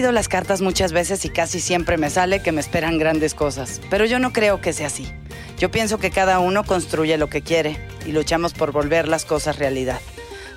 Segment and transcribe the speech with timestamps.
[0.00, 3.82] Leído las cartas muchas veces y casi siempre me sale que me esperan grandes cosas,
[3.90, 5.06] pero yo no creo que sea así.
[5.58, 9.58] Yo pienso que cada uno construye lo que quiere y luchamos por volver las cosas
[9.58, 10.00] realidad.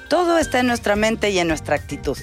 [0.08, 2.18] Todo está en nuestra mente y en nuestra actitud.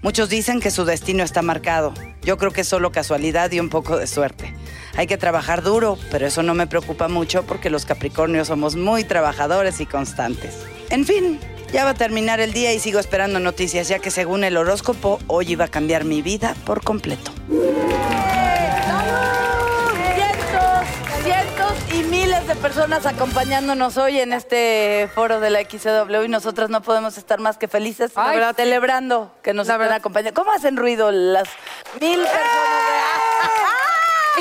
[0.00, 1.92] Muchos dicen que su destino está marcado.
[2.22, 4.54] Yo creo que es solo casualidad y un poco de suerte.
[4.94, 9.02] Hay que trabajar duro, pero eso no me preocupa mucho porque los Capricornios somos muy
[9.02, 10.54] trabajadores y constantes.
[10.90, 11.40] En fin,
[11.72, 15.18] ya va a terminar el día y sigo esperando noticias, ya que según el horóscopo,
[15.26, 17.30] hoy iba a cambiar mi vida por completo.
[20.14, 20.86] Cientos,
[21.24, 26.70] cientos y miles de personas acompañándonos hoy en este foro de la XW y nosotras
[26.70, 29.96] no podemos estar más que felices, Ay, celebrando que nos La estén verdad.
[29.98, 30.40] acompañando.
[30.40, 31.48] ¿Cómo hacen ruido las
[32.00, 32.97] mil personas?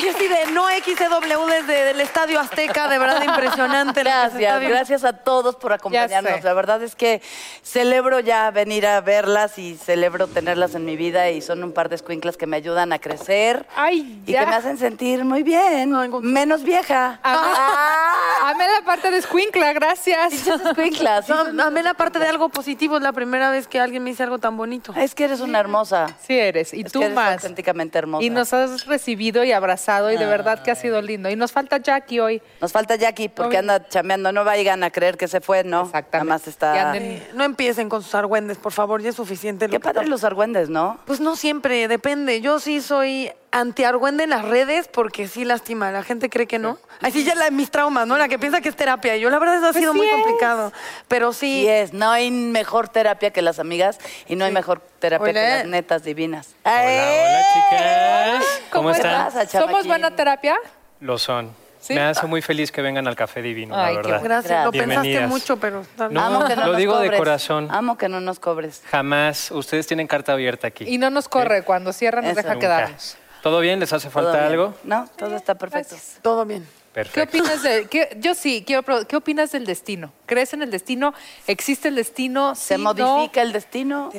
[0.03, 4.01] Y así de no XW desde el Estadio Azteca, de verdad impresionante.
[4.03, 6.43] Gracias, gracias a todos por acompañarnos.
[6.43, 7.21] La verdad es que
[7.63, 11.89] celebro ya venir a verlas y celebro tenerlas en mi vida y son un par
[11.89, 14.41] de escuinclas que me ayudan a crecer Ay, y ya.
[14.41, 17.19] que me hacen sentir muy bien, menos vieja.
[17.23, 18.13] Ah,
[18.45, 20.33] Amé la parte de Squinkla, gracias.
[20.47, 21.25] Escuinclas.
[21.25, 24.03] sí, No, a mí la parte de algo positivo es la primera vez que alguien
[24.03, 24.93] me dice algo tan bonito.
[24.95, 26.07] Es que eres una hermosa.
[26.25, 27.33] Sí eres, y Es tú que eres más.
[27.33, 28.23] auténticamente hermosa.
[28.23, 31.29] Y nos has recibido y abrazado y de verdad que ha sido lindo.
[31.29, 32.41] Y nos falta Jackie hoy.
[32.61, 34.31] Nos falta Jackie porque anda chameando.
[34.31, 35.83] No vayan a creer que se fue, ¿no?
[35.85, 36.17] Exactamente.
[36.17, 36.91] Nada más está...
[36.93, 39.67] anden- Eh, no empiecen con sus argüendes, por favor, ya es suficiente.
[39.67, 40.99] lo Qué padre está- los argüendes, ¿no?
[41.05, 42.41] Pues no siempre, depende.
[42.41, 45.91] Yo sí soy anti-argüende en las redes porque sí lastima.
[45.91, 46.77] La gente cree que no.
[47.01, 48.17] Así ya la, mis traumas, ¿no?
[48.17, 49.17] La que piensa que es terapia.
[49.17, 50.13] Yo la verdad eso ha sido sí muy es.
[50.13, 50.73] complicado.
[51.07, 54.81] Pero sí, Sí es, no hay mejor terapia que las amigas y no hay mejor
[54.99, 56.55] terapia que las netas divinas.
[56.63, 58.45] Hola, hola chicas.
[58.71, 59.27] ¿Cómo, están?
[59.27, 60.55] estás, ¿Somos buena terapia?
[60.99, 61.51] Lo son.
[61.79, 61.93] ¿Sí?
[61.93, 64.23] Me hace muy feliz que vengan al Café Divino, Ay, la qué verdad.
[64.23, 64.65] gracias.
[64.65, 65.83] Lo pensaste mucho, pero.
[66.09, 67.67] No, Amo que no lo nos digo de corazón.
[67.71, 68.81] Amo que no nos cobres.
[68.89, 69.51] Jamás.
[69.51, 70.85] Ustedes tienen carta abierta aquí.
[70.85, 71.63] Y no nos corre.
[71.63, 72.37] Cuando cierra nos Eso.
[72.41, 72.67] deja Nunca.
[72.67, 73.17] quedarnos.
[73.47, 73.79] ¿Todo bien?
[73.79, 74.75] ¿Les hace ¿Todo falta algo?
[74.83, 75.95] No, todo está perfecto.
[75.95, 76.19] Gracias.
[76.21, 76.63] Todo bien.
[76.65, 77.37] ¿Qué Perfecto.
[77.37, 77.85] opinas de.?
[77.87, 78.83] qué- yo sí, quiero.
[78.83, 80.11] pro- ¿Qué opinas del destino?
[80.25, 81.13] ¿Crees en el destino?
[81.47, 82.55] ¿Existe el destino?
[82.55, 83.47] ¿Se Sí, modifica no?
[83.47, 84.11] el destino?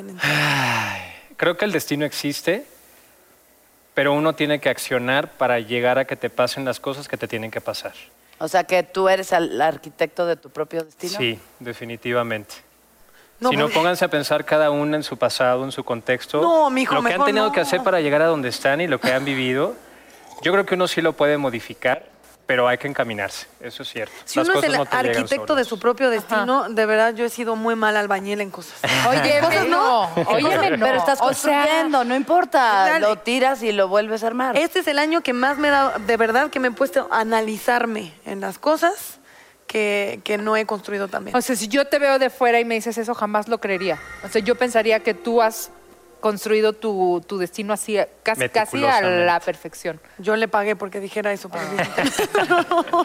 [1.36, 2.64] Creo que el destino existe,
[3.92, 7.28] pero uno tiene que accionar para llegar a que te pasen las cosas que te
[7.28, 7.92] tienen que pasar.
[8.38, 11.18] O sea, que tú eres el arquitecto de tu propio destino.
[11.18, 12.54] Sí, definitivamente.
[13.40, 16.40] No, si no, porque- pónganse a pensar cada uno en su pasado, en su contexto.
[16.42, 17.52] No, mijo, Lo que han tenido no.
[17.52, 19.74] que hacer para llegar a donde están y lo que han vivido.
[20.42, 22.04] Yo creo que uno sí lo puede modificar,
[22.46, 23.46] pero hay que encaminarse.
[23.60, 24.14] Eso es cierto.
[24.24, 27.24] Si Las uno es cosas el no arquitecto de su propio destino, de verdad yo
[27.24, 28.74] he sido muy mal albañil en cosas.
[29.08, 30.04] Oye, no.
[30.26, 30.84] Oye, no.
[30.86, 32.86] Pero estás O sea, construyendo, no importa.
[32.88, 33.00] Dale.
[33.00, 34.56] Lo tiras y lo vuelves a armar.
[34.56, 37.20] Este es el año que más me da, de verdad, que me he puesto a
[37.20, 39.17] analizarme en las cosas
[39.68, 41.36] que, que no he construido también.
[41.36, 44.00] O sea, si yo te veo de fuera y me dices eso, jamás lo creería.
[44.24, 45.70] O sea, yo pensaría que tú has
[46.20, 50.00] construido tu, tu destino así, casi, casi a la perfección.
[50.18, 51.64] Yo le pagué porque dijera eso, pero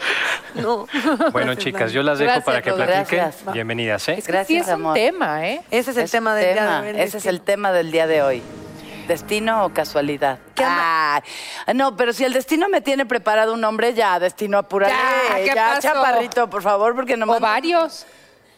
[0.56, 0.86] no.
[1.30, 3.18] Bueno, Gracias, chicas, yo las dejo Gracias, para que platiquen.
[3.20, 3.52] gracias.
[3.52, 4.14] Bienvenidas, ¿eh?
[4.18, 4.94] Es que Gracias, sí es un amor.
[4.94, 5.60] tema, ¿eh?
[5.70, 6.88] Ese es el Es tema del día de hoy.
[6.88, 8.42] el Ese es el tema del día de hoy.
[9.06, 10.38] ¿Destino o casualidad?
[10.54, 10.64] ¿Qué
[11.74, 14.94] no, pero si el destino me tiene preparado un hombre, ya, destino, apúrate.
[15.28, 15.80] Ya, ¿qué ya, pasó?
[15.82, 18.06] chaparrito, por favor, porque no O varios.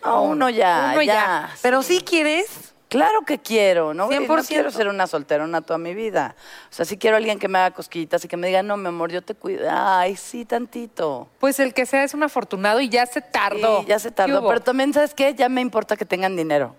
[0.04, 1.14] No, uno ya, Uno ya.
[1.14, 1.50] ya.
[1.62, 4.10] Pero si quieres, Claro que quiero, ¿no?
[4.12, 4.46] Y no 100%.
[4.46, 6.36] quiero ser una solterona toda mi vida.
[6.70, 8.76] O sea, sí quiero a alguien que me haga cosquillitas y que me diga, no,
[8.76, 9.68] mi amor, yo te cuido.
[9.68, 11.28] Ay, sí, tantito.
[11.40, 13.80] Pues el que sea es un afortunado y ya se tardó.
[13.80, 14.46] Sí, ya se ¿Qué tardó.
[14.46, 15.34] Pero también, ¿sabes qué?
[15.34, 16.76] Ya me importa que tengan dinero.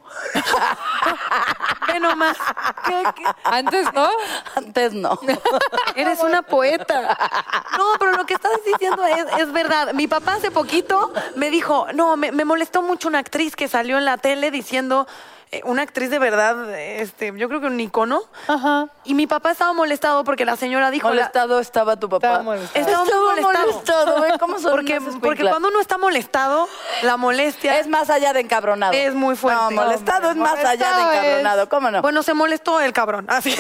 [1.88, 2.38] ve nomás.
[2.86, 3.24] ¿Qué- qué?
[3.44, 4.10] Antes, ¿no?
[4.56, 5.20] Antes no.
[5.96, 7.18] Eres una poeta.
[7.78, 9.94] No, pero lo que estás diciendo es, es verdad.
[9.94, 13.98] Mi papá hace poquito me dijo, no, me, me molestó mucho una actriz que salió
[13.98, 15.08] en la tele diciendo,
[15.64, 18.22] una actriz de verdad, este, yo creo que un icono.
[18.48, 18.88] Ajá.
[19.06, 21.08] Y mi papá estaba molestado porque la señora dijo...
[21.10, 22.28] la- Molestado estaba tu papá.
[22.28, 22.80] Estaba molestado.
[22.86, 23.68] Estaba muy Estaba molestado.
[23.72, 24.34] molestado, ¿eh?
[24.40, 26.68] ¿Cómo son porque, porque cuando uno está molestado,
[27.04, 27.80] la molestia...
[27.80, 28.92] Es más allá de encabronado.
[28.94, 29.62] Es muy fuerte.
[29.74, 31.70] No, molestado es más allá de es- encabronado.
[31.70, 32.02] ¿Cómo no?
[32.02, 33.26] Bueno, se molestó el cabrón.
[33.30, 33.56] Así.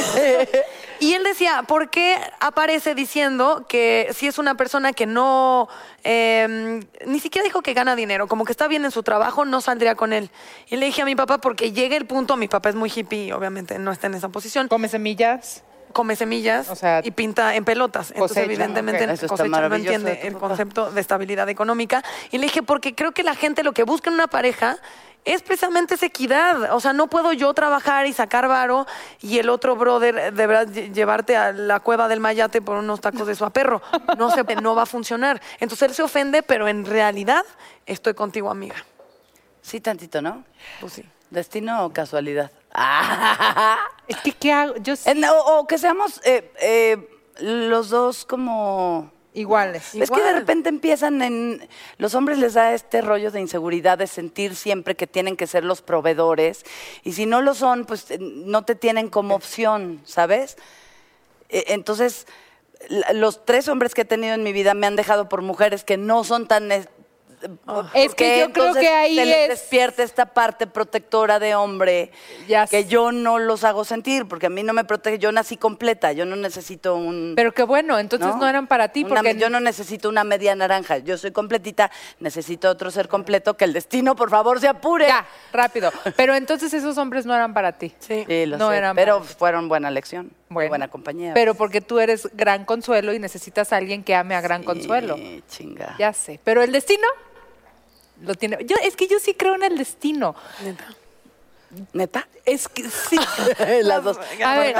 [0.99, 5.67] y él decía, ¿por qué aparece diciendo que si es una persona que no,
[6.03, 9.61] eh, ni siquiera dijo que gana dinero, como que está bien en su trabajo, no
[9.61, 10.29] saldría con él?
[10.67, 13.33] Y le dije a mi papá, porque llega el punto, mi papá es muy hippie,
[13.33, 15.63] obviamente no está en esa posición, Come semillas.
[15.93, 18.11] come semillas O sea, y pinta en pelotas.
[18.11, 19.09] Entonces, cosecha, evidentemente, ok.
[19.11, 22.03] Eso está cosecha no entiende el concepto de estabilidad económica.
[22.31, 24.77] Y le dije, porque creo que la gente lo que busca en una pareja
[25.33, 26.73] es precisamente esa equidad.
[26.73, 28.85] O sea, no puedo yo trabajar y sacar varo
[29.21, 33.01] y el otro brother de verdad lle- llevarte a la cueva del Mayate por unos
[33.01, 33.81] tacos de suaperro.
[34.17, 35.41] No, se, no va a funcionar.
[35.59, 37.43] Entonces él se ofende, pero en realidad
[37.85, 38.75] estoy contigo, amiga.
[39.61, 40.43] Sí, tantito, ¿no?
[40.79, 41.05] Pues sí.
[41.29, 42.51] ¿Destino o casualidad?
[44.07, 44.75] Es que, ¿qué hago?
[44.77, 47.09] Yo sí, En- o, o que seamos eh, eh,
[47.39, 49.11] los dos como...
[49.37, 49.93] iguales.
[49.93, 51.67] Es que de repente empiezan en...
[51.97, 55.63] Los hombres les da este rollo de inseguridad, de sentir siempre que tienen que ser
[55.63, 56.65] los proveedores.
[57.03, 60.57] Y si no lo son, pues eh, no te tienen como opción, ¿sabes?
[61.49, 62.25] Eh, Entonces,
[63.13, 65.97] los tres hombres que he tenido en mi vida me han dejado por mujeres que
[65.97, 66.69] no son tan...
[67.43, 67.49] eh,
[67.93, 72.11] Es que yo creo que ahí se les es- despierta esta parte protectora de hombre
[72.47, 75.19] Ya que yo no los hago sentir, porque a mí no me protege.
[75.19, 77.33] Yo nací completa, yo no necesito un...
[77.35, 80.55] Pero qué bueno, entonces no, eran para ti Una- porque yo no necesito una media
[80.55, 80.97] naranja.
[80.99, 83.55] Yo soy completita, necesito otro ser completo.
[83.55, 85.07] Que el destino, por favor, se apure.
[85.07, 85.91] Ya, rápido.
[86.15, 87.93] Pero entonces esos hombres no eran para ti.
[87.99, 88.23] Sí.
[88.27, 91.33] Sí, lo No sé, eran pero para fueron buena lección, Bueno, buena compañía.
[91.33, 94.65] Pero porque tú eres gran consuelo y necesitas a alguien que ame a gran Sí,
[94.65, 95.17] consuelo.
[95.49, 95.95] chinga.
[95.99, 96.39] Ya sé.
[96.43, 97.07] Pero el destino
[98.21, 98.57] lo tiene.
[98.65, 100.35] Yo, es que yo sí creo en el destino.
[101.93, 102.27] ¿Neta?
[102.45, 103.17] Es que sí.
[103.83, 104.17] Las dos.
[104.43, 104.75] A ver,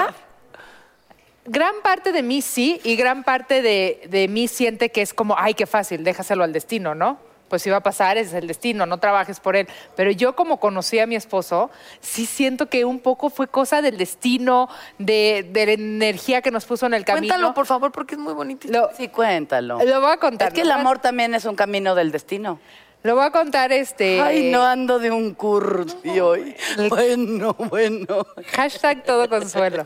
[1.46, 5.36] gran parte de mí sí y gran parte de, de mí siente que es como,
[5.38, 7.20] ay, qué fácil, déjaselo al destino, ¿no?
[7.50, 9.70] Pues si va a pasar, ese es el destino, no trabajes por él.
[9.96, 11.70] Pero yo como conocí a mi esposo,
[12.02, 14.68] sí siento que un poco fue cosa del destino,
[14.98, 17.34] de, de la energía que nos puso en el camino.
[17.34, 18.68] Cuéntalo, por favor, porque es muy bonito.
[18.70, 19.82] Lo, Sí, cuéntalo.
[19.82, 20.50] lo voy a contar.
[20.50, 22.60] es que el amor también es un camino del destino.
[23.04, 24.20] Lo voy a contar este.
[24.22, 26.56] Ay, no ando de un curry hoy.
[26.90, 28.26] Bueno, bueno.
[28.54, 29.86] Hashtag todo consuelo.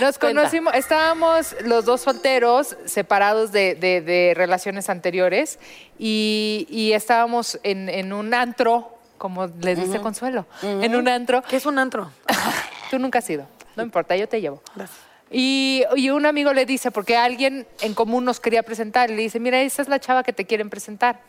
[0.00, 0.40] Nos Cuenta.
[0.42, 5.58] conocimos, estábamos los dos solteros, separados de, de- de relaciones anteriores,
[5.98, 11.42] y, y estábamos en, en un antro, como les dice Consuelo, en un antro.
[11.42, 12.12] ¿Qué es un antro?
[12.92, 14.62] Tú nunca has ido, no importa, yo te llevo.
[14.76, 15.00] Gracias.
[15.30, 19.22] Y, y un amigo le dice, porque alguien en común nos quería presentar, y le
[19.22, 21.20] dice, mira, esa es la chava que te quieren presentar.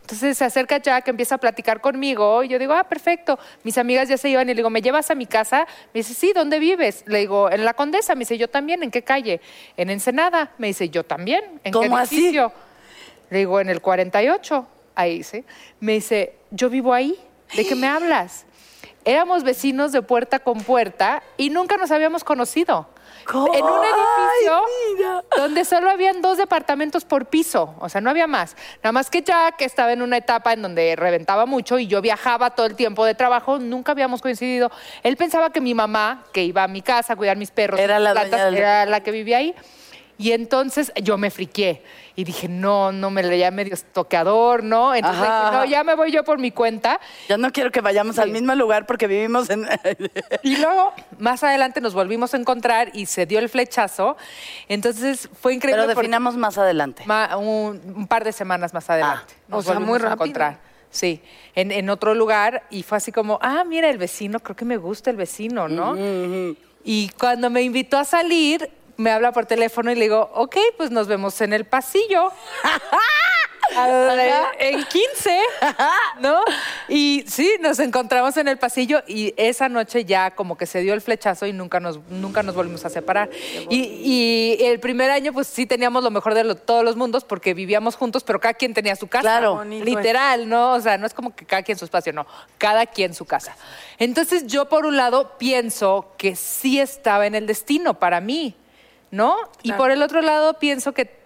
[0.00, 3.38] Entonces se acerca Jack, empieza a platicar conmigo, y yo digo, ah, perfecto.
[3.62, 5.66] Mis amigas ya se iban, y le digo, ¿me llevas a mi casa?
[5.92, 7.04] Me dice, sí, ¿dónde vives?
[7.06, 8.14] Le digo, en La Condesa.
[8.14, 9.40] Me dice, yo también, ¿en qué calle?
[9.76, 10.52] En Ensenada.
[10.58, 12.16] Me dice, yo también, ¿en ¿Cómo qué así?
[12.16, 12.52] edificio?
[13.30, 14.66] Le digo, en el 48.
[14.96, 15.44] Ahí, sí.
[15.80, 17.18] Me dice, yo vivo ahí.
[17.56, 18.46] ¿De qué me hablas?
[19.04, 22.88] Éramos vecinos de puerta con puerta y nunca nos habíamos conocido.
[23.26, 23.54] ¿Cómo?
[23.54, 28.26] En un edificio Ay, donde solo habían dos departamentos por piso, o sea, no había
[28.26, 28.56] más.
[28.82, 32.50] Nada más que Jack estaba en una etapa en donde reventaba mucho y yo viajaba
[32.50, 34.70] todo el tiempo de trabajo, nunca habíamos coincidido.
[35.02, 37.98] Él pensaba que mi mamá, que iba a mi casa a cuidar mis perros, Era
[37.98, 39.54] la del era la que vivía ahí.
[40.16, 41.82] Y entonces yo me friqué
[42.14, 44.94] y dije, no, no me leía medio toqueador, ¿no?
[44.94, 45.66] Entonces Ajá, dije, no, ajá.
[45.66, 47.00] ya me voy yo por mi cuenta.
[47.28, 48.32] Ya no quiero que vayamos al Sí.
[48.32, 49.66] mismo lugar porque vivimos en...
[50.44, 54.16] Y luego, más adelante, nos volvimos a encontrar y se dio el flechazo.
[54.68, 55.82] Entonces fue increíble.
[55.82, 57.02] Pero definamos más adelante.
[57.06, 59.34] Ma- un, un par de semanas más adelante.
[59.36, 60.24] Ah, Nos o sea, volvimos muy a rápido.
[60.26, 60.58] encontrar.
[60.90, 61.20] Sí,
[61.56, 64.76] en, en otro lugar y fue así como, ah, mira el vecino, creo que me
[64.76, 65.96] gusta el vecino, ¿no?
[66.84, 70.90] Y cuando me invitó a salir, me habla por teléfono y le digo, ok, pues
[70.90, 72.30] nos vemos en el pasillo.
[73.76, 75.40] A- en 15,
[76.20, 76.38] ¿no?
[76.86, 80.92] Y sí, nos encontramos en el pasillo y esa noche ya como que se dio
[80.92, 83.30] el flechazo y nunca nos, nunca nos volvimos a separar.
[83.70, 83.80] Y,
[84.60, 87.54] y el primer año pues sí teníamos lo mejor de lo- todos los mundos porque
[87.54, 89.22] vivíamos juntos, pero cada quien tenía su casa.
[89.22, 89.54] Claro.
[89.56, 90.74] Bonito Literal, ¿no?
[90.74, 92.26] O sea, no es como que cada quien su espacio, no,
[92.58, 93.56] cada quien su casa.
[93.98, 98.54] Entonces yo por un lado pienso que sí estaba en el destino para mí,
[99.14, 99.36] ¿no?
[99.62, 101.22] Y por el otro lado pienso que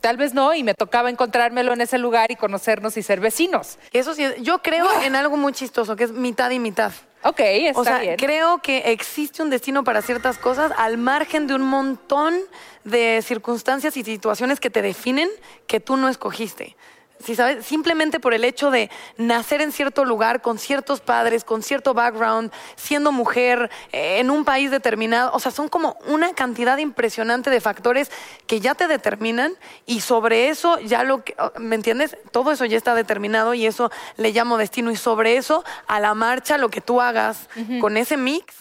[0.00, 3.78] tal vez no y me tocaba encontrármelo en ese lugar y conocernos y ser vecinos.
[3.92, 6.92] Eso sí, yo creo en algo muy chistoso, que es mitad y mitad.
[7.22, 8.16] Ok, está O sea, bien.
[8.16, 12.38] creo que existe un destino para ciertas cosas al margen de un montón
[12.84, 15.28] de circunstancias y situaciones que te definen
[15.66, 16.76] que tú no escogiste.
[17.24, 17.64] ¿Sí sabes?
[17.64, 22.52] Simplemente por el hecho de nacer en cierto lugar, con ciertos padres, con cierto background,
[22.76, 25.30] siendo mujer, eh, en un país determinado.
[25.32, 28.10] O sea, son como una cantidad impresionante de factores
[28.46, 29.54] que ya te determinan
[29.86, 32.16] y sobre eso ya lo que, oh, ¿me entiendes?
[32.30, 34.90] Todo eso ya está determinado y eso le llamo destino.
[34.90, 37.48] Y sobre eso, a la marcha, lo que tú hagas
[37.80, 38.54] con ese mix,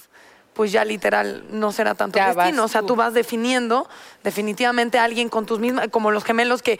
[0.54, 2.64] pues ya literal no será tanto Ya destino.
[2.64, 2.88] O sea, tú.
[2.88, 3.88] tú vas definiendo
[4.24, 6.80] definitivamente a alguien con tus mismas, como los gemelos que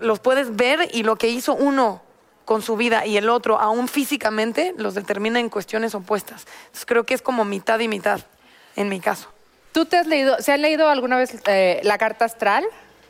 [0.00, 2.02] los puedes ver y lo que hizo uno
[2.44, 6.46] con su vida y el otro, aún físicamente, los determina en cuestiones opuestas.
[6.66, 8.20] Entonces creo que es como mitad y mitad,
[8.76, 9.28] en mi caso.
[9.72, 12.64] ¿Tú te has leído, se han leído alguna vez eh, la carta astral?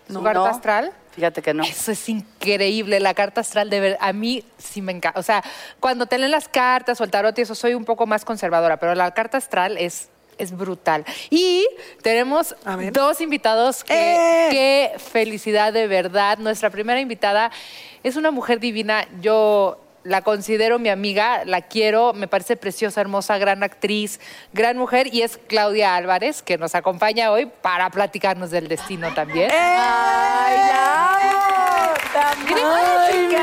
[0.07, 0.23] ¿Su No.
[0.23, 0.47] carta No.
[0.47, 0.93] astral?
[1.13, 1.65] Fíjate que no.
[1.65, 5.19] Eso es increíble, la carta astral, de ver, a mí sí me encanta.
[5.19, 5.43] O sea,
[5.81, 8.79] cuando te leen las cartas o el tarot y eso, soy un poco más conservadora,
[8.79, 11.05] pero la carta astral es, es brutal.
[11.31, 11.67] Y
[12.03, 12.55] tenemos
[12.93, 14.49] dos invitados que, ¡Eh!
[14.51, 16.39] qué felicidad de verdad.
[16.39, 17.51] Nuestra primera invitada
[18.03, 23.39] es una mujer divina, yo la considero mi amiga, la quiero, me parece preciosa, hermosa,
[23.39, 24.21] gran actriz,
[24.53, 29.51] gran mujer, y es Claudia Álvarez, que nos acompaña hoy para platicarnos del destino también.
[29.53, 31.95] ¡Ay, la amo!
[32.15, 33.37] ¡Ay!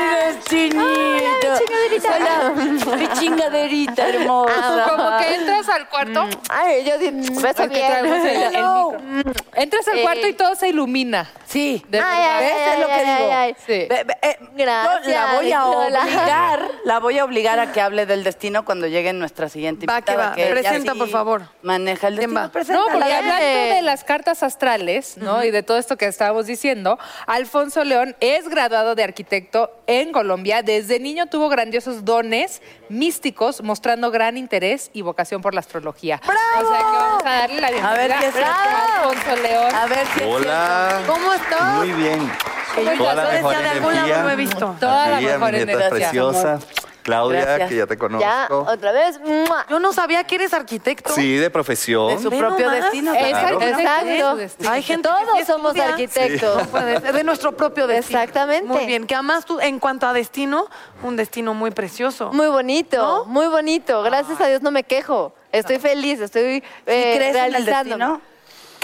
[2.04, 2.52] Hola,
[2.96, 4.86] mi chingaderita hermosa.
[4.88, 6.28] Como que entras al cuarto.
[6.48, 8.90] Ay, yo di- beso Ay, que traemos el- el No.
[8.92, 9.32] micro.
[9.54, 10.02] Entras al Eh.
[10.02, 11.28] cuarto y todo se ilumina.
[11.54, 11.84] Sí.
[11.88, 12.36] De Ay, verdad.
[12.36, 12.72] ay, ¿Ves?
[12.74, 13.32] Es lo que ay, digo.
[13.32, 13.56] ay.
[13.64, 13.72] Sí.
[13.72, 16.02] Eh, Gracias, yo la voy a Lola.
[16.02, 20.02] obligar, la voy a obligar a que hable del destino cuando llegue nuestra siguiente Va,
[20.02, 20.30] que invitada.
[20.30, 20.34] va.
[20.50, 21.42] Presenta, sí por favor.
[21.62, 22.74] Maneja el ¿Quién destino.
[22.74, 22.74] va?
[22.74, 23.44] No, porque hablando
[23.74, 25.44] de las cartas astrales, ¿no?
[25.44, 30.62] Y de todo esto que estábamos diciendo, Alfonso León es graduado de arquitecto en Colombia.
[30.62, 36.20] Desde niño tuvo grandiosos dones místicos, mostrando gran interés y vocación por la astrología.
[36.24, 39.74] O sea que vamos a darle la bienvenida A ver, ¿qué es Alfonso León.
[39.74, 41.00] A ver si es Hola.
[41.06, 41.43] ¿Cómo estás?
[41.76, 42.32] Muy bien.
[42.76, 44.76] Oiga, Toda la yo mejor de algún lado lo he visto.
[44.80, 45.88] Toda la mejor energía.
[45.90, 46.58] preciosa.
[47.04, 47.68] Claudia, Gracias.
[47.68, 48.26] que ya te conozco.
[48.26, 49.20] Ya, otra vez.
[49.20, 49.66] ¡mua!
[49.68, 51.12] Yo no sabía que eres arquitecto.
[51.12, 52.08] Sí, de profesión.
[52.16, 52.80] de su Ve propio nomás.
[52.84, 53.12] destino.
[53.12, 53.46] Es Claro.
[53.58, 54.08] arquitecto, Exacto.
[54.08, 54.70] es su destino.
[54.70, 55.88] Hay gente Todos sí somos estudia.
[55.90, 56.72] arquitectos.
[56.72, 58.20] No ser, de nuestro propio destino.
[58.20, 58.66] Exactamente.
[58.66, 60.66] Muy bien, que además tú, en cuanto a destino,
[61.02, 62.32] un destino muy precioso.
[62.32, 63.24] Muy bonito, ¿No?
[63.26, 64.02] muy bonito.
[64.02, 65.34] Gracias a Dios no me quejo.
[65.52, 67.96] Estoy feliz, estoy eh, crees en el realizando.
[67.98, 68.20] destino?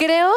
[0.01, 0.31] Creo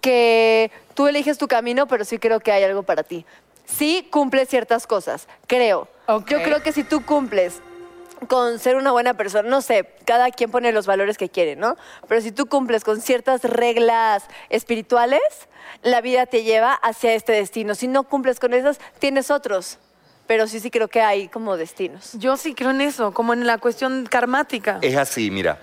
[0.00, 3.26] que tú eliges tu camino, pero sí creo que hay algo para ti.
[3.64, 5.88] Sí cumples ciertas cosas, creo.
[6.06, 6.30] Ok.
[6.30, 7.60] Yo creo que si tú cumples
[8.28, 11.76] con ser una buena persona, no sé, cada quien pone los valores que quiere, ¿no?
[12.06, 15.20] Pero si tú cumples con ciertas reglas espirituales,
[15.82, 17.74] la vida te lleva hacia este destino.
[17.74, 19.78] Si no cumples con esas, tienes otros.
[20.28, 22.12] Pero sí, sí creo que hay como destinos.
[22.12, 24.78] Yo sí creo en eso, como en la cuestión karmática.
[24.80, 25.58] Es así, mira.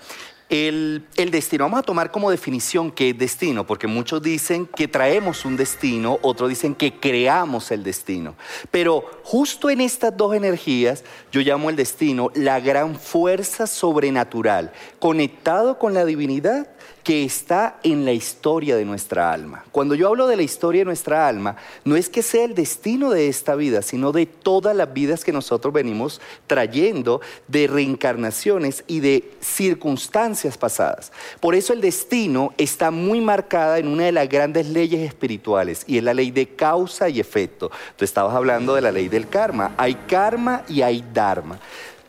[0.48, 5.44] El, destino, vamos a tomar como definición qué es destino, porque muchos dicen que traemos
[5.44, 8.36] un destino, otros dicen que creamos el destino.
[8.70, 15.80] Pero justo en estas dos energías, yo llamo el destino la gran fuerza sobrenatural, conectado
[15.80, 16.68] con la divinidad
[17.06, 19.64] que está en la historia de nuestra alma.
[19.70, 23.10] Cuando yo hablo de la historia de nuestra alma, no es que sea el destino
[23.10, 28.98] de esta vida, sino de todas las vidas que nosotros venimos trayendo de reencarnaciones y
[28.98, 31.12] de circunstancias pasadas.
[31.38, 35.98] Por eso el destino está muy marcada en una de las grandes leyes espirituales y
[35.98, 37.70] es la ley de causa y efecto.
[37.94, 39.76] Tú estabas hablando de la ley del karma.
[39.76, 41.60] Hay karma y hay dharma.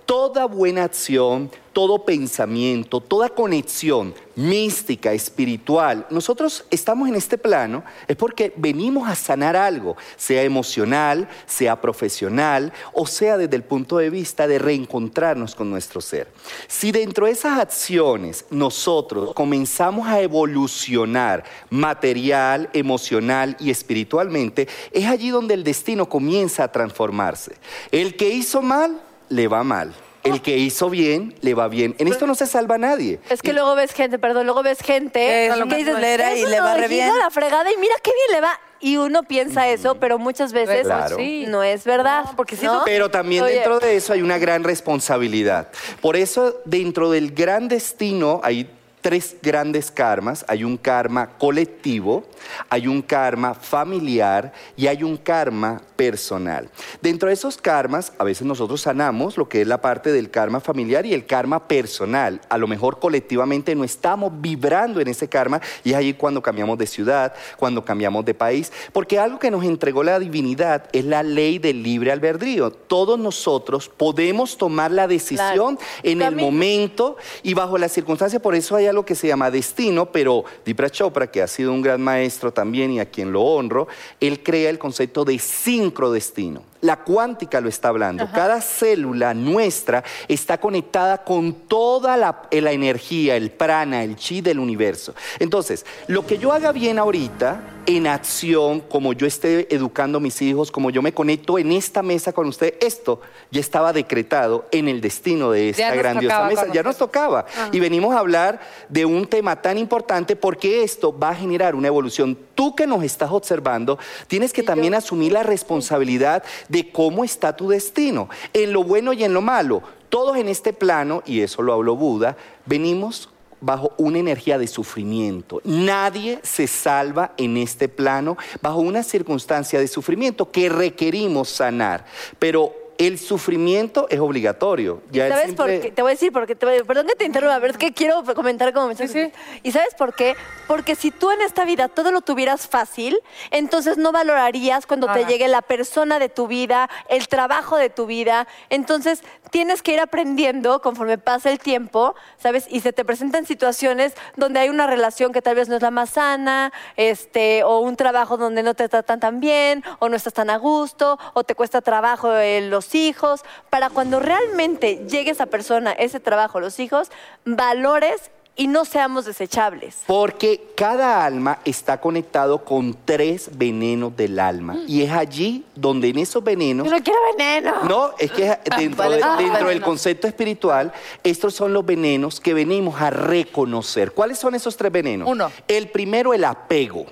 [0.07, 8.15] Toda buena acción, todo pensamiento, toda conexión mística, espiritual, nosotros estamos en este plano es
[8.15, 14.09] porque venimos a sanar algo, sea emocional, sea profesional o sea desde el punto de
[14.09, 16.29] vista de reencontrarnos con nuestro ser.
[16.69, 25.31] Si dentro de esas acciones nosotros comenzamos a evolucionar material, emocional y espiritualmente, es allí
[25.31, 27.57] donde el destino comienza a transformarse.
[27.91, 29.93] El que hizo mal, le va mal.
[30.23, 31.95] El que hizo bien, le va bien.
[31.99, 33.19] En esto no se salva nadie.
[33.29, 36.49] Es que luego ves gente, perdón, luego ves gente Es que dices, culera y "Es
[36.49, 37.15] le una va re orejita bien".
[37.15, 38.59] a la fregada y mira qué bien le va.
[38.81, 41.15] Y uno piensa eso, pero muchas veces Claro.
[41.15, 41.45] Sí.
[41.47, 42.25] no es verdad.
[42.25, 45.69] No, porque Pero también Oye, dentro de eso hay una gran responsabilidad.
[46.01, 48.69] Por eso dentro del gran destino hay
[49.01, 50.45] tres grandes karmas.
[50.47, 52.25] Hay un karma colectivo,
[52.69, 56.69] hay un karma familiar y hay un karma personal.
[57.01, 60.59] Dentro de esos karmas, a veces nosotros sanamos lo que es la parte del karma
[60.59, 62.41] familiar y el karma personal.
[62.49, 66.77] A lo mejor colectivamente no estamos vibrando en ese karma y es ahí cuando cambiamos
[66.77, 71.23] de ciudad, cuando cambiamos de país, porque algo que nos entregó la divinidad es la
[71.23, 72.71] ley del libre albedrío.
[72.71, 78.75] Todos nosotros podemos tomar la decisión en el momento y bajo las circunstancias, por eso
[78.75, 82.51] hay algo que se llama destino, pero Dipra Chopra, que ha sido un gran maestro
[82.51, 83.87] también y a quien lo honro,
[84.19, 86.63] él crea el concepto de sincrodestino.
[86.81, 88.29] La cuántica lo está hablando.
[88.31, 94.41] Cada célula nuestra está conectada con toda la, eh, la energía, el prana, el chi
[94.41, 95.15] del universo.
[95.39, 100.41] Entonces, lo que yo haga bien ahorita, en acción, como yo esté educando a mis
[100.41, 104.89] hijos, como yo me conecto en esta mesa con usted, esto ya estaba decretado en
[104.89, 106.67] el destino de esta grandiosa mesa.
[106.73, 107.45] Ya nos tocaba.
[107.71, 111.87] Y venimos a hablar de un tema tan importante porque esto va a generar una
[111.87, 112.37] evolución.
[112.57, 117.69] Tú que nos estás observando, tienes que también asumir la responsabilidad de cómo está tu
[117.69, 119.83] destino, en lo bueno y en lo malo.
[120.09, 122.35] Todos en este plano, y eso lo habló Buda,
[122.65, 123.29] venimos
[123.61, 125.61] bajo una energía de sufrimiento.
[125.65, 132.05] Nadie se salva en este plano bajo una circunstancia de sufrimiento que requerimos sanar.
[132.39, 135.01] Pero el sufrimiento es obligatorio.
[135.11, 135.91] ¿Y Ya sabes por qué?
[135.91, 138.23] Te voy a decir, porque te voy- perdón que te interrumpa, pero es que quiero
[138.35, 139.31] comentar como me Sí, sí.
[139.63, 140.35] ¿Y sabes por qué?
[140.67, 143.19] Porque si tú en esta vida todo lo tuvieras fácil,
[143.51, 148.05] entonces no valorarías cuando te llegue la persona de tu vida, el trabajo de tu
[148.07, 148.47] vida.
[148.69, 152.65] Entonces tienes que ir aprendiendo conforme pasa el tiempo, ¿sabes?
[152.69, 155.91] Y se te presentan situaciones donde hay una relación que tal vez no es la
[155.91, 160.33] más sana, este, o un trabajo donde no te tratan tan bien, o no estás
[160.33, 165.45] tan a gusto, o te cuesta trabajo eh, los hijos, para cuando realmente llegue esa
[165.45, 167.09] persona, ese trabajo, los hijos,
[167.45, 169.97] valores y no seamos desechables.
[170.07, 174.77] Porque cada alma está conectado con tres venenos del alma.
[174.87, 176.87] Y es allí donde en esos venenos...
[176.87, 177.83] Yo no quiero veneno.
[177.83, 178.45] No, es que
[178.77, 180.91] dentro, ¿cuáles de- son los dentro del concepto espiritual,
[181.23, 184.11] estos son los venenos que venimos a reconocer.
[184.13, 185.29] ¿Cuáles son esos tres venenos?
[185.29, 185.51] Uno.
[185.67, 187.05] El primero, el apego.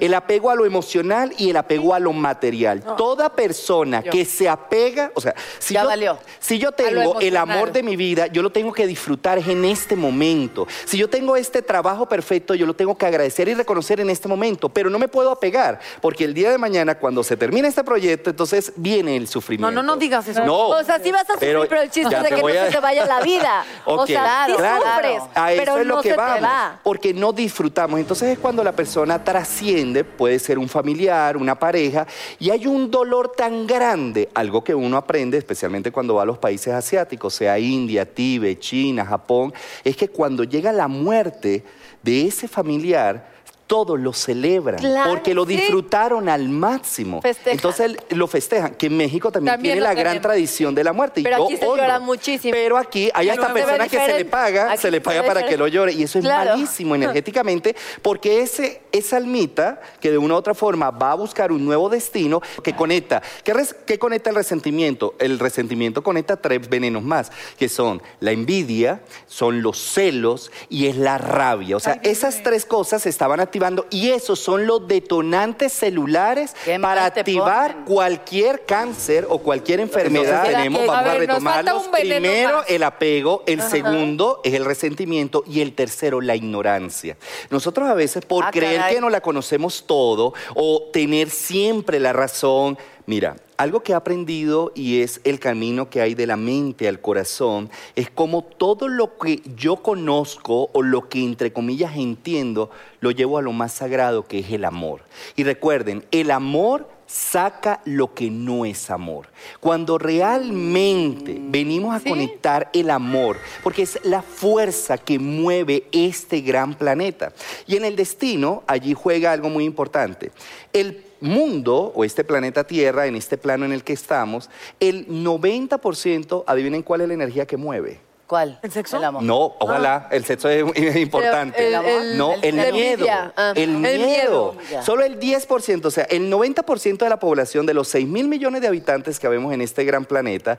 [0.00, 2.82] El apego a lo emocional y el apego a lo material.
[2.96, 6.18] Toda persona que se apega, o sea, si Ya yo, valió.
[6.40, 9.64] si yo lo tengo el amor de mi vida, yo lo tengo que disfrutar en
[9.64, 10.66] este momento.
[10.84, 14.28] Si yo tengo este trabajo perfecto, yo lo tengo que agradecer y reconocer en este
[14.28, 17.84] momento, pero no me puedo apegar, porque el día de mañana, cuando se termine este
[17.84, 19.70] proyecto, entonces viene el sufrimiento.
[19.70, 20.44] No, no, no digas eso.
[20.44, 20.68] No.
[20.68, 22.70] O sea, sí vas a sufrir, pero, el chiste es de que no a- se
[22.70, 23.64] te vaya la vida.
[23.84, 24.82] O sea, sí claro.
[24.82, 26.80] sufres, A eso pero es lo no que se vamos, te va.
[26.82, 27.98] porque no disfrutamos.
[28.00, 29.71] Entonces es cuando la persona trasciende,
[30.16, 32.06] puede ser un familiar, una pareja,
[32.38, 36.38] y hay un dolor tan grande, algo que uno aprende, especialmente cuando va a los
[36.38, 39.52] países asiáticos, sea India, Tíbet, China, Japón,
[39.84, 41.64] es que cuando llega la muerte
[42.02, 43.31] de ese familiar,
[43.72, 45.56] todos lo celebran Claro, porque lo sí.
[45.56, 47.22] disfrutaron al máximo.
[47.22, 47.52] Festejan.
[47.54, 51.20] Entonces lo festejan, que en México también, También tiene la gran tradición de la muerte.
[51.20, 52.52] y Pero yo aquí se llora muchísimo.
[52.52, 55.46] Pero aquí hay hasta ve personas que se le paga, Aquí se le paga para
[55.46, 55.92] que lo llore.
[55.94, 56.50] Y eso es Claro.
[56.50, 61.50] malísimo energéticamente, porque ese, esa almita que de una u otra forma va a buscar
[61.50, 63.22] un nuevo destino que conecta.
[63.42, 65.14] ¿Qué, res- qué conecta el resentimiento?
[65.18, 70.96] El resentimiento conecta tres venenos más, que son la envidia, son los celos y es
[70.98, 71.76] la rabia.
[71.76, 77.06] O sea, esas tres cosas se estaban activando y esos son los detonantes celulares para
[77.06, 77.84] activar ponen.
[77.86, 80.24] cualquier cáncer o cualquier enfermedad.
[80.46, 81.88] Entonces, Tenemos, que- vamos a ver, retomarlos.
[81.88, 82.70] Primero, más.
[82.70, 87.16] el apego, el segundo es el resentimiento y el tercero la ignorancia.
[87.50, 88.94] Nosotros a veces por Ah, creer caray.
[88.96, 94.72] que no la conocemos todo o tener siempre la razón, mira, algo que he aprendido
[94.74, 99.16] y es el camino que hay de la mente al corazón, es como todo lo
[99.18, 104.26] que yo conozco o lo que entre comillas entiendo, lo llevo a lo más sagrado
[104.26, 105.02] que es el amor.
[105.36, 109.28] Y recuerden, el amor saca lo que no es amor.
[109.60, 116.74] Cuando realmente venimos a conectar el amor, porque es la fuerza que mueve este gran
[116.74, 117.32] planeta.
[117.66, 120.32] Y en el destino, allí juega algo muy importante.
[120.72, 126.44] El mundo o este planeta Tierra, en este plano en el que estamos, el 90%,
[126.46, 128.00] adivinen cuál es la energía que mueve.
[128.26, 128.58] ¿Cuál?
[128.62, 128.96] ¿El sexo?
[128.96, 129.22] El amor.
[129.22, 131.66] No, ojalá, el sexo es, es importante.
[131.68, 133.06] El- el- no, el, miedo.
[133.36, 133.52] ah.
[133.54, 134.54] el El miedo.
[134.70, 134.82] Ya.
[134.82, 138.62] Solo el 10%, o sea, el 90% de la población de los 6 mil millones
[138.62, 140.56] de habitantes que vemos en este gran planeta,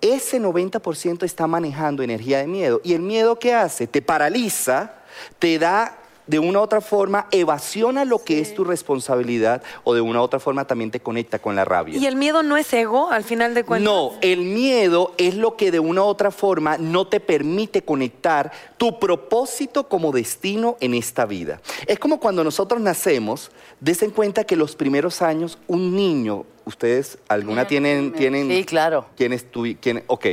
[0.00, 2.80] ese 90% está manejando energía de miedo.
[2.84, 3.88] ¿Y el miedo qué hace?
[3.88, 4.92] Te paraliza,
[5.40, 5.96] te da
[6.28, 10.22] de una u otra forma, evasiona lo que es tu responsabilidad o de una u
[10.22, 11.98] otra forma también te conecta con la rabia.
[11.98, 13.92] ¿Y el miedo no es ego al final de cuentas?
[13.92, 18.52] No, el miedo es lo que de una u otra forma no te permite conectar
[18.76, 21.60] tu propósito como destino en esta vida.
[21.86, 27.18] Es como cuando nosotros nacemos, des en cuenta que los primeros años un niño, ustedes,
[27.28, 28.48] ¿alguna tienen, tienen?
[28.48, 29.06] Sí, claro.
[29.16, 30.26] ¿Quiénes tuvi- quién- ok.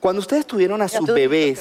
[0.00, 1.60] Cuando ustedes tuvieron a sus tú- bebés,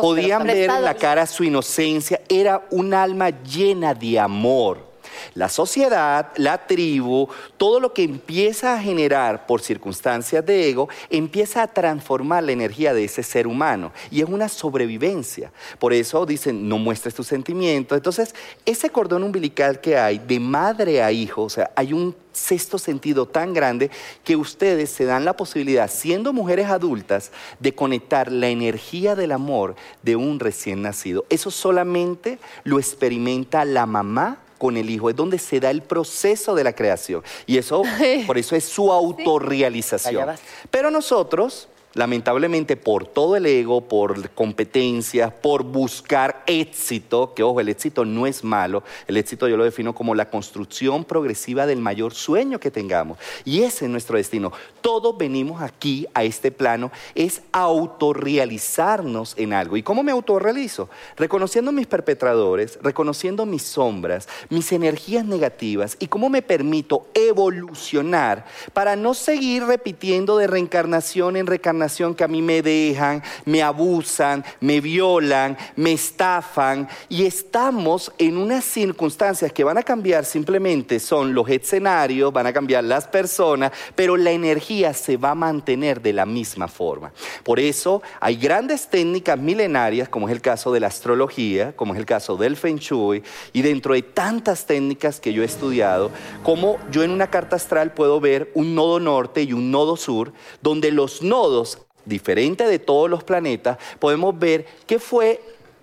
[0.00, 4.89] podían ver en la cara su inocencia, era un alma llena de amor.
[5.34, 11.62] La sociedad, la tribu, todo lo que empieza a generar por circunstancias de ego, empieza
[11.62, 13.92] a transformar la energía de ese ser humano.
[14.10, 15.52] Y es una sobrevivencia.
[15.78, 17.96] Por eso dicen, no muestres tus sentimientos.
[17.96, 22.78] Entonces, ese cordón umbilical que hay de madre a hijo, o sea, hay un sexto
[22.78, 23.90] sentido tan grande
[24.24, 29.76] que ustedes se dan la posibilidad, siendo mujeres adultas, de conectar la energía del amor
[30.02, 31.24] de un recién nacido.
[31.28, 36.54] Eso solamente lo experimenta la mamá con el hijo, es donde se da el proceso
[36.54, 37.24] de la creación.
[37.46, 37.82] Y eso,
[38.26, 40.36] por eso es su autorrealización.
[40.70, 47.68] Pero nosotros, lamentablemente, por todo el ego, por competencias, por buscar éxito, que ojo, el
[47.68, 52.14] éxito no es malo, el éxito yo lo defino como la construcción progresiva del mayor
[52.14, 53.18] sueño que tengamos.
[53.44, 54.52] Y ese es nuestro destino.
[54.80, 59.76] Todos venimos aquí, a este plano, es autorrealizarnos en algo.
[59.76, 60.88] ¿Y cómo me autorrealizo?
[61.16, 68.96] Reconociendo mis perpetradores, reconociendo mis sombras, mis energías negativas y cómo me permito evolucionar para
[68.96, 71.79] no seguir repitiendo de reencarnación en reencarnación
[72.16, 78.64] que a mí me dejan, me abusan, me violan, me estafan y estamos en unas
[78.64, 84.16] circunstancias que van a cambiar simplemente son los escenarios, van a cambiar las personas, pero
[84.16, 87.12] la energía se va a mantener de la misma forma.
[87.44, 92.00] Por eso hay grandes técnicas milenarias, como es el caso de la astrología, como es
[92.00, 96.10] el caso del Feng Shui, y dentro de tantas técnicas que yo he estudiado,
[96.42, 100.32] como yo en una carta astral puedo ver un nodo norte y un nodo sur,
[100.62, 101.69] donde los nodos,
[102.04, 105.40] diferente de todos los planetas, podemos ver qué fue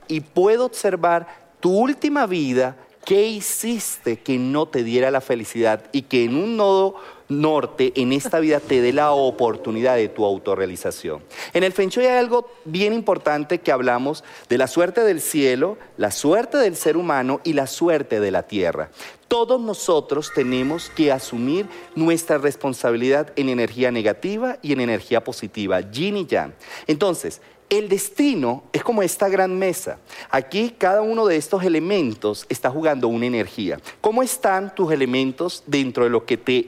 [0.08, 1.28] y puedo observar
[1.60, 2.76] tu última vida,
[3.06, 6.96] qué hiciste que no te diera la felicidad y que en un nodo
[7.30, 11.22] norte en esta vida te dé la oportunidad de tu autorrealización.
[11.54, 16.12] En el Feng hay algo bien importante que hablamos de la suerte del cielo, la
[16.12, 18.90] suerte del ser humano y la suerte de la tierra.
[19.28, 26.18] Todos nosotros tenemos que asumir nuestra responsabilidad en energía negativa y en energía positiva, yin
[26.18, 26.54] y yang.
[26.88, 30.00] Entonces, el destino es como esta gran mesa.
[30.30, 33.80] Aquí cada uno de estos elementos está jugando una energía.
[34.00, 36.68] ¿Cómo están tus elementos dentro de lo que te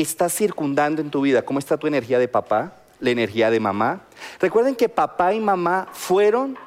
[0.00, 1.42] está circundando en tu vida?
[1.42, 2.72] ¿Cómo está tu energía de papá?
[3.00, 4.02] ¿La energía de mamá?
[4.40, 6.58] Recuerden que papá y mamá fueron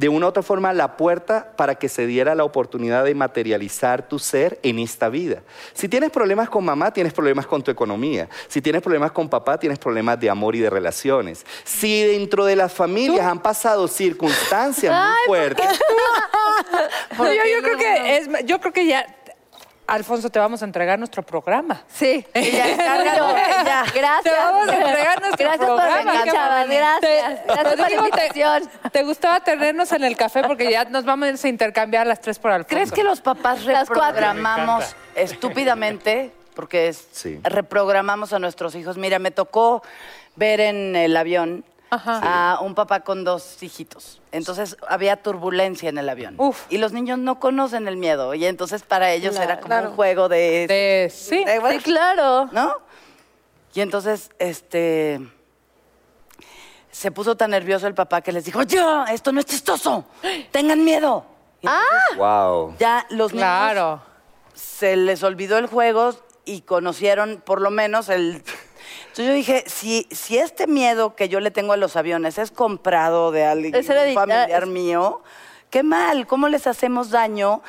[0.00, 4.08] de una u otra forma la puerta para que se diera la oportunidad de materializar
[4.08, 5.42] tu ser en esta vida.
[5.74, 8.26] Si tienes problemas con mamá, tienes problemas con tu economía.
[8.48, 11.44] Si tienes problemas con papá, tienes problemas de amor y de relaciones.
[11.64, 15.66] Si dentro de las familias han pasado circunstancias muy fuertes,
[17.18, 19.04] No, yo, yo creo que es, yo creo que ya,
[19.90, 21.82] Alfonso, te vamos a entregar nuestro programa.
[21.92, 22.24] Sí.
[22.34, 23.84] Ya, cárgalo, ya.
[23.94, 24.22] Gracias.
[24.22, 25.96] Te vamos a entregar nuestro Gracias programa.
[25.96, 26.32] por bonito.
[26.34, 27.00] Gracias.
[27.00, 28.70] Te- Gracias por la digo, te- invitación.
[28.92, 32.52] Te, gustaba tenernos en el café porque ya nos vamos a intercambiar las tres por
[32.52, 32.68] Alfonso.
[32.74, 36.32] ¿Crees que los papás reprogramamos estúpidamente?
[36.54, 37.40] Porque es, Sí.
[37.42, 38.96] reprogramamos a nuestros hijos.
[38.96, 39.82] Mira, me tocó
[40.36, 42.52] ver en el avión Ajá.
[42.54, 44.20] a un papá con dos hijitos.
[44.32, 46.34] Entonces había turbulencia en el avión.
[46.38, 46.64] Uf.
[46.70, 48.32] Y los niños no conocen el miedo.
[48.34, 49.52] Y entonces para ellos Claro.
[49.52, 50.66] era como un juego de...
[50.68, 51.44] De- sí.
[51.44, 52.48] de- Sí, claro.
[52.52, 52.74] ¿no?
[53.74, 55.20] Y entonces, este,
[56.90, 60.04] se puso tan nervioso el papá que les dijo, ya, esto no es chistoso,
[60.50, 61.24] tengan miedo.
[61.62, 62.74] Entonces, wow.
[62.78, 64.02] Ya los niños Claro.
[64.54, 66.10] se les olvidó el juego
[66.44, 68.42] y conocieron por lo menos el...
[69.20, 72.50] Entonces yo dije, si, si este miedo que yo le tengo a los aviones es
[72.50, 74.14] comprado de alguien hereditario.
[74.14, 75.22] familiar mío,
[75.68, 77.60] qué mal, ¿cómo les hacemos daño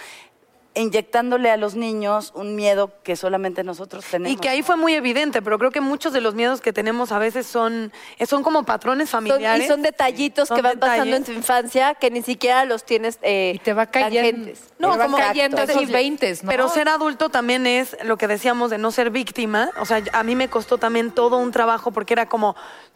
[0.74, 4.38] inyectándole a los niños un miedo que solamente nosotros tenemos?
[4.38, 7.12] Y que ahí fue muy evidente, pero creo que muchos de los miedos que tenemos
[7.12, 9.66] a veces son, eh, son como patrones Son- familiares.
[9.66, 13.20] y son detallitos Son que van pasando en tu infancia que ni siquiera los tienes
[13.22, 14.30] eh, Y te va cayendo.
[14.30, 14.64] tangentes.
[14.80, 15.82] No, Te como cayendo cayendo.
[15.82, 16.50] esos 20, ¿no?
[16.50, 19.70] Pero ser adulto también es lo que decíamos de no ser víctima.
[19.80, 22.56] O sea, a mí me costó también todo un trabajo porque era como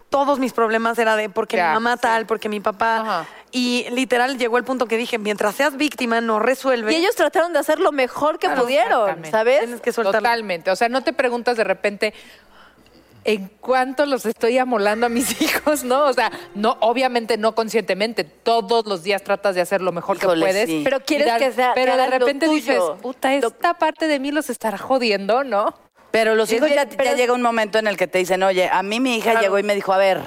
[0.10, 2.00] todos mis problemas era de porque mi mamá sí.
[2.02, 2.98] tal, porque mi papá.
[3.02, 3.26] Ajá.
[3.52, 6.91] Y literal llegó el punto que dije, mientras seas víctima no resuelve.
[6.91, 9.24] Y ellos trataron de hacer lo mejor que Claro, pudieron.
[9.32, 9.60] ¿sabes?
[9.60, 10.20] Tienes que soltarlo.
[10.20, 10.72] Totalmente.
[10.72, 12.13] O sea, no te preguntas de repente
[13.24, 16.04] en cuánto los estoy amolando a mis hijos, ¿no?
[16.06, 18.24] O sea, no, obviamente no conscientemente.
[18.24, 20.68] Todos los días tratas de hacer lo mejor Híjole, que puedes.
[20.70, 20.82] sí.
[20.84, 24.50] Pero quieres dar- que sea- Pero de repente dices, puta, esta parte de mí los
[24.50, 25.74] estará jodiendo, ¿no?
[26.15, 28.82] Pero los hijos ya, ya llega un momento en el que te dicen, oye, a
[28.84, 29.41] mí mi hija Claro.
[29.41, 30.21] llegó y me dijo, a ver,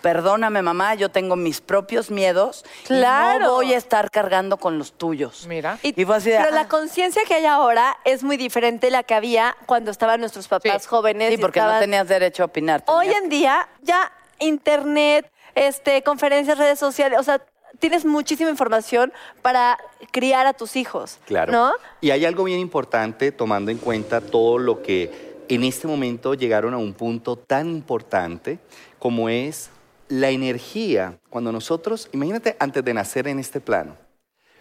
[0.00, 2.64] perdóname mamá, yo tengo mis propios miedos.
[2.84, 3.40] y Claro.
[3.46, 5.46] no voy a estar cargando con los tuyos.
[5.48, 5.78] Mira.
[5.82, 6.54] Y fue así de, Pero ah.
[6.62, 10.46] la conciencia que hay ahora es muy diferente a la que había cuando estaban nuestros
[10.46, 10.88] papás Sí.
[10.88, 11.28] jóvenes.
[11.30, 12.84] Sí, y porque no tenías derecho a opinar.
[12.86, 17.40] Hoy en día ya internet, este, conferencias, redes sociales, o sea,
[17.78, 19.78] tienes muchísima información para
[20.10, 21.18] criar a tus hijos.
[21.26, 21.52] Claro.
[21.52, 21.72] ¿No?
[22.00, 26.74] Y hay algo bien importante tomando en cuenta todo lo que en este momento llegaron
[26.74, 28.58] a un punto tan importante
[28.98, 29.70] como es
[30.08, 31.18] la energía.
[31.30, 33.96] Cuando nosotros, imagínate antes de nacer en este plano,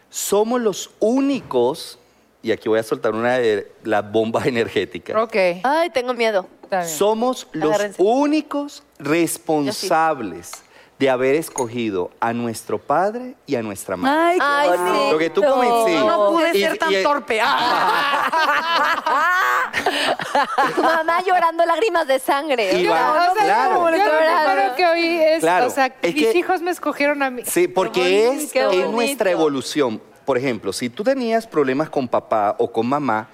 [0.09, 1.99] somos los únicos,
[2.41, 5.35] y aquí voy a soltar una de las bombas energéticas, Ok.
[5.63, 6.47] Ay, tengo miedo.
[6.85, 8.03] Somos los Agárrense.
[8.03, 10.51] únicos responsables
[10.99, 14.19] de haber escogido a nuestro padre y a nuestra madre.
[14.19, 15.11] Ay, qué Ay, bonito.
[15.11, 15.93] Lo que tú comenté.
[15.93, 17.39] Yo no pude Y- ser tan y- torpe.
[17.43, 19.71] ¡Ah!
[20.75, 22.79] Tu mamá llorando lágrimas de sangre.
[22.79, 23.89] Y Yo- va- no sé claro.
[23.89, 24.53] lloraba.
[24.53, 27.43] primero que oí es, Claro, o sea, es mis que- hijos me escogieron a mí.
[27.45, 28.91] Sí, porque es, bonito.
[28.91, 30.01] nuestra evolución.
[30.25, 33.29] Por ejemplo, si tú tenías problemas con papá o con mamá,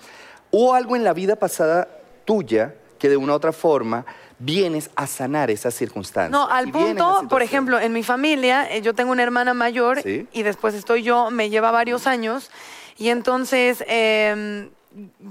[0.52, 1.88] o algo en la vida pasada
[2.26, 4.06] tuya que de una u otra forma
[4.43, 6.32] vienes a sanar esas circunstancias.
[6.32, 10.27] No, al punto, por ejemplo, en mi familia, eh, yo tengo una hermana mayor Sí.
[10.34, 12.51] y después estoy yo, me lleva varios años.
[12.97, 14.69] Y entonces, eh,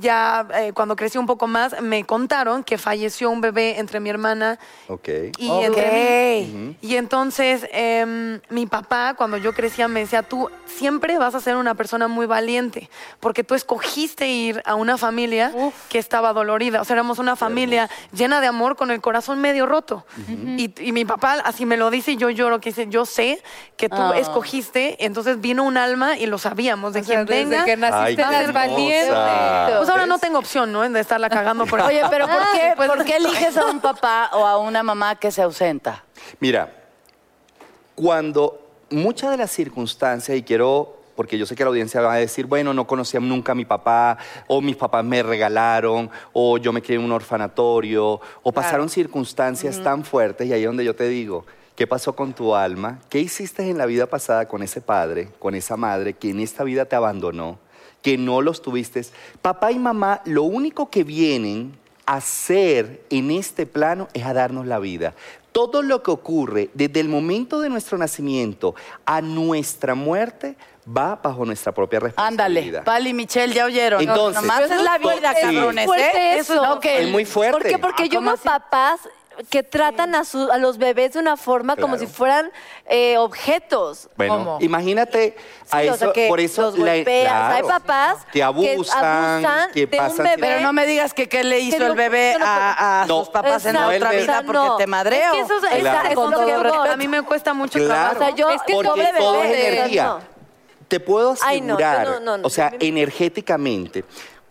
[0.01, 4.11] ya eh, cuando crecí un poco más, me contaron que falleció un bebé entre mi
[4.11, 5.09] hermana y Ok.
[5.64, 6.77] entre mí.
[6.81, 11.57] Y entonces em, mi papá, cuando yo crecía, me decía, tú siempre vas a ser
[11.57, 15.53] una persona muy valiente, porque tú escogiste ir a una familia
[15.88, 16.81] que estaba dolorida.
[16.81, 20.05] O sea, éramos una familia llena de amor con el corazón medio roto.
[20.57, 23.42] y, y mi papá así me lo dice y yo lloro, que dice, yo sé
[23.77, 24.14] que tú Ah.
[24.18, 27.64] escogiste, entonces vino un alma y lo sabíamos, de O sea, quien desde venga.
[27.64, 29.52] que naciste Ay, eres hermosa.
[29.79, 30.88] Pues ahora no tengo opción, ¿no?
[30.88, 34.31] De estarla cagando por Oye, pero ¿por qué, Pues- ¿por qué eliges a un papá
[34.33, 36.05] o a una mamá que se ausenta?
[36.41, 36.71] Mira,
[37.95, 38.59] cuando
[38.91, 42.47] muchas de las circunstancias, y quiero, porque yo sé que la audiencia va a decir,
[42.47, 46.83] bueno, no conocía nunca a mi papá, o mis papás me regalaron, o yo me
[46.83, 51.09] crié en un orfanatorio, o pasaron circunstancias tan fuertes, y ahí es donde yo te
[51.09, 51.45] digo,
[51.77, 52.99] ¿qué pasó con tu alma?
[53.09, 56.65] ¿Qué hiciste en la vida pasada con ese padre, con esa madre, que en esta
[56.65, 57.59] vida te abandonó?
[58.03, 59.03] Que no los tuviste.
[59.41, 61.73] Papá y mamá lo único que vienen
[62.05, 65.15] a hacer en este plano es a darnos la vida.
[65.53, 71.45] Todo lo que ocurre desde el momento de nuestro nacimiento a nuestra muerte va bajo
[71.45, 72.85] nuestra propia Ándale, responsabilidad.
[72.85, 74.01] Pali y Michelle, ya oyeron.
[74.01, 76.38] Entonces, Nomás es la vida, cabrones, ¿eh?
[76.38, 76.57] eso.
[76.57, 77.53] no, Es muy fuerte.
[77.53, 77.79] ¿Por qué?
[77.79, 79.01] Porque Ah, yo ¿cómo veo papás
[79.51, 82.51] que tratan a, su- a los bebés de una forma como si fueran
[82.87, 84.09] eh, objetos.
[84.16, 84.59] Bueno, ¿Cómo?
[84.61, 85.37] imagínate
[85.71, 87.53] a Sí, eso, o sea, que por eso los golpean.
[87.53, 90.37] Hay papás que abusan, abusan que de un pasan bebé.
[90.40, 93.29] Pero no me digas que qué le hizo no- el bebé no a, a sus
[93.31, 94.77] papás en la otra vida O sea, porque no.
[94.77, 95.33] te madreo.
[95.35, 96.14] Es que eso es- Claro.
[96.14, 96.83] Con es todo que respeto.
[96.92, 98.16] A mí me cuesta mucho Claro, trabajo.
[98.16, 100.05] O sea, yo- porque pobre bebé, todo es energía.
[100.05, 100.33] no.
[100.88, 102.47] Te puedo Ay, no, yo asegurar, no, no, no.
[102.47, 104.05] o sea, energéticamente,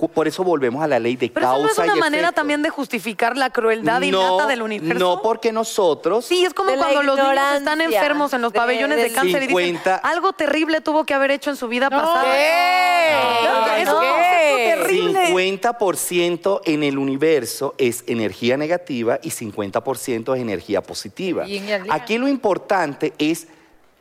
[0.10, 2.24] por eso volvemos a la ley de Pero eso causa no es una y manera
[2.24, 2.36] efecto.
[2.42, 5.00] también de justificar la crueldad innata del universo.
[5.00, 8.98] No, porque nosotros Sí, es como cuando los niños están enfermos en los de- pabellones
[8.98, 9.96] de, cáncer y 50.
[9.96, 12.24] dicen algo terrible tuvo que haber hecho en su vida pasada.
[12.24, 14.00] No, es no.
[14.00, 15.28] un concepto terrible.
[15.30, 21.48] 50% en el universo es energía negativa y 50% es energía positiva.
[21.48, 21.62] Y.
[21.90, 23.48] Aquí lo importante es,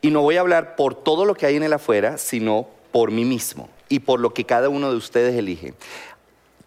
[0.03, 3.11] y no voy a hablar por todo lo que hay en el afuera, sino por
[3.11, 5.75] mí mismo y por lo que cada uno de ustedes elige.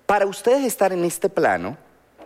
[0.06, 1.78] Para ustedes estar en este plano,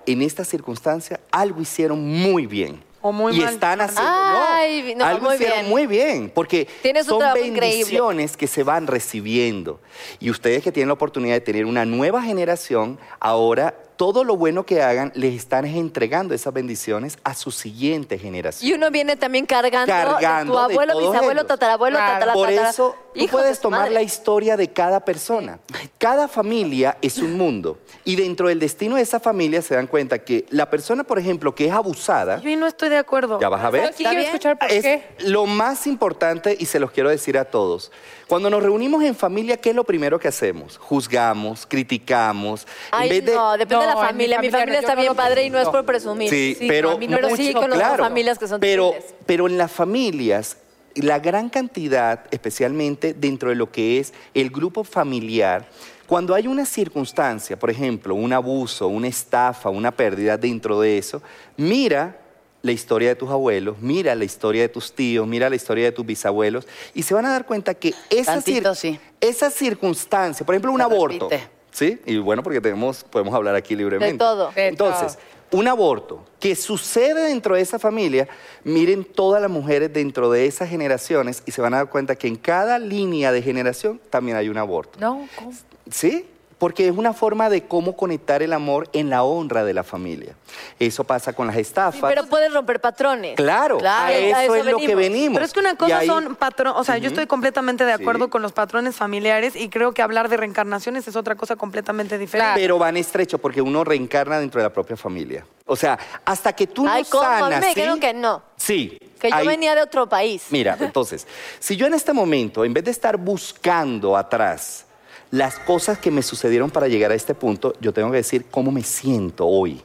[0.05, 2.83] en esta circunstancia, algo hicieron muy bien.
[2.99, 3.53] O muy y mal.
[3.53, 5.69] están haciendo Ay, no, algo muy hicieron bien.
[5.69, 6.67] muy bien, porque
[7.05, 7.59] son increíble.
[7.61, 9.79] bendiciones que se van recibiendo.
[10.19, 14.65] Y ustedes que tienen la oportunidad de tener una nueva generación, ahora todo lo bueno
[14.65, 18.69] que hagan les están entregando esas bendiciones a su siguiente generación.
[18.69, 21.47] Y uno viene también cargando, Cargando de tu de abuelo, todos bisabuelo, ellos.
[21.47, 22.13] tatarabuelo, Claro.
[22.13, 22.69] tatara, Por tatara.
[22.69, 23.93] eso tú de puedes tomar madre.
[23.95, 25.59] la historia de cada persona.
[25.97, 27.79] Cada familia es un mundo.
[28.05, 31.53] Y dentro del destino de esa familia se dan cuenta que la persona, por ejemplo,
[31.55, 33.39] que es abusada, Yo no estoy de acuerdo.
[33.41, 33.85] ya vas a ver.
[33.85, 35.03] Aquí quiero escuchar por es qué.
[35.19, 37.91] lo más importante y se los quiero decir a todos.
[38.27, 40.77] Cuando nos reunimos en familia, ¿qué es lo primero que hacemos?
[40.77, 42.67] Juzgamos, criticamos.
[42.91, 44.41] Ay, en vez de, no, depende No, de la mi familia.
[44.41, 46.29] Mi familia está no bien padre y no es por presumir.
[46.29, 48.93] Sí, Sí, pero, a mí no me Pero sí conozco claro, familias que son pero,
[49.25, 50.57] pero en las familias,
[50.95, 55.69] la gran cantidad, especialmente dentro de lo que es el grupo familiar,
[56.05, 61.21] cuando hay una circunstancia, por ejemplo, un abuso, una estafa, una pérdida dentro de eso,
[61.55, 62.19] mira
[62.61, 65.91] la historia de tus abuelos, mira la historia de tus tíos, mira la historia de
[65.91, 68.99] tus bisabuelos, y se van a dar cuenta que esa, Tantito, sí.
[69.21, 71.49] esa circunstancia, por ejemplo, un Se aborto, repite.
[71.71, 71.99] ¿sí?
[72.05, 74.13] Y bueno, porque tenemos, podemos hablar aquí libremente.
[74.13, 74.51] De todo.
[74.51, 75.17] De Entonces,
[75.51, 78.27] un aborto que sucede dentro de esa familia,
[78.63, 82.27] miren todas las mujeres dentro de esas generaciones y se van a dar cuenta que
[82.27, 84.99] en cada línea de generación también hay un aborto.
[84.99, 85.53] No, ¿cómo?
[85.89, 86.25] ¿Sí?
[86.57, 90.35] Porque es una forma de cómo conectar el amor en la honra de la familia.
[90.79, 92.09] Eso pasa con las estafas.
[92.09, 93.35] Pero puedes romper patrones.
[93.35, 95.35] Claro, Claro, a a eso, es lo que venimos.
[95.35, 98.25] Pero es que una cosa ahí- son patrones, o sea, yo estoy completamente de acuerdo
[98.25, 98.31] Sí.
[98.31, 102.53] con los patrones familiares y creo que hablar de reencarnaciones es otra cosa completamente diferente.
[102.55, 105.45] Pero van estrecho porque uno reencarna dentro de la propia familia.
[105.67, 107.59] O sea, hasta que tú Ay, no sanas.
[107.59, 107.75] me ¿sí?
[107.75, 108.41] dijeron que no.
[108.55, 108.97] Sí.
[109.19, 110.45] Que yo ahí- venía de otro país.
[110.49, 111.27] Mira, entonces,
[111.59, 114.85] si yo en este momento, en vez de estar buscando atrás
[115.31, 118.71] las cosas que me sucedieron para llegar a este punto, yo tengo que decir cómo
[118.71, 119.81] me siento hoy.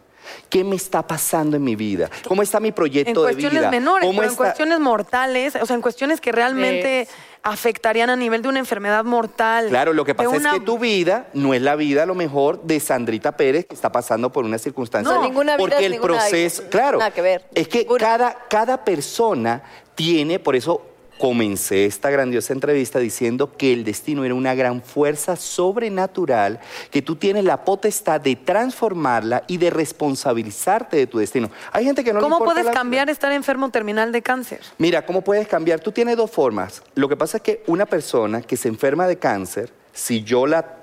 [0.49, 2.09] ¿Qué me está pasando en mi vida?
[2.29, 3.49] ¿Cómo está mi en proyecto de vida?
[3.51, 7.09] cuestiones menores, ¿Cómo pero en cuestiones mortales, o sea, en cuestiones que realmente Es-
[7.43, 9.69] afectarían a nivel de una enfermedad mortal.
[9.69, 12.15] Claro, lo que pasa una- es que tu vida no es la vida a lo
[12.15, 15.13] mejor de Sandrita Pérez que está pasando por una circunstancia.
[15.13, 17.45] No, ninguna vida porque es el ninguna- proceso, claro, nada que ver.
[17.55, 19.65] es que cada, cada persona
[19.97, 20.87] tiene, por eso
[21.23, 26.59] comencé esta grandiosa entrevista diciendo que el destino era una gran fuerza sobrenatural,
[26.91, 31.49] que tú tienes la potestad de transformarla y de responsabilizarte de tu destino.
[31.71, 34.63] Hay gente que no ¿Cómo puedes la- cambiar estar enfermo terminal de cáncer?
[34.79, 35.79] Mira, ¿cómo puedes cambiar?
[35.79, 36.83] Tú tienes dos formas.
[36.97, 40.75] Lo que pasa es que una persona que se enferma de cáncer, si yo la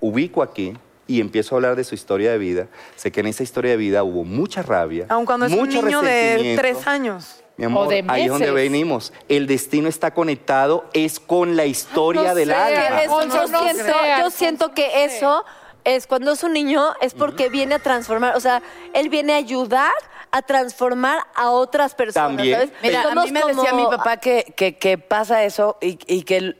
[0.00, 0.74] ubico aquí
[1.08, 3.76] y empiezo a hablar de su historia de vida, sé que en esa historia de
[3.78, 6.62] vida hubo mucha rabia, Aun cuando es un mucho niño de resentimiento.
[6.62, 7.40] tres años.
[7.56, 9.12] Mi amor, O de ahí es donde venimos.
[9.28, 13.02] El destino está conectado, es con la historia No del sé, alma.
[13.02, 15.44] Eso, yo no siento, yo que eso
[15.82, 18.62] es cuando es un niño, es porque viene a transformar, o sea,
[18.94, 19.92] él viene a ayudar
[20.30, 22.28] a transformar a otras personas.
[22.36, 22.54] También.
[22.54, 22.72] ¿sabes?
[22.82, 26.54] Mira, a mí me decía mi papá que, que- que pasa eso y, y que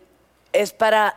[0.54, 1.14] es para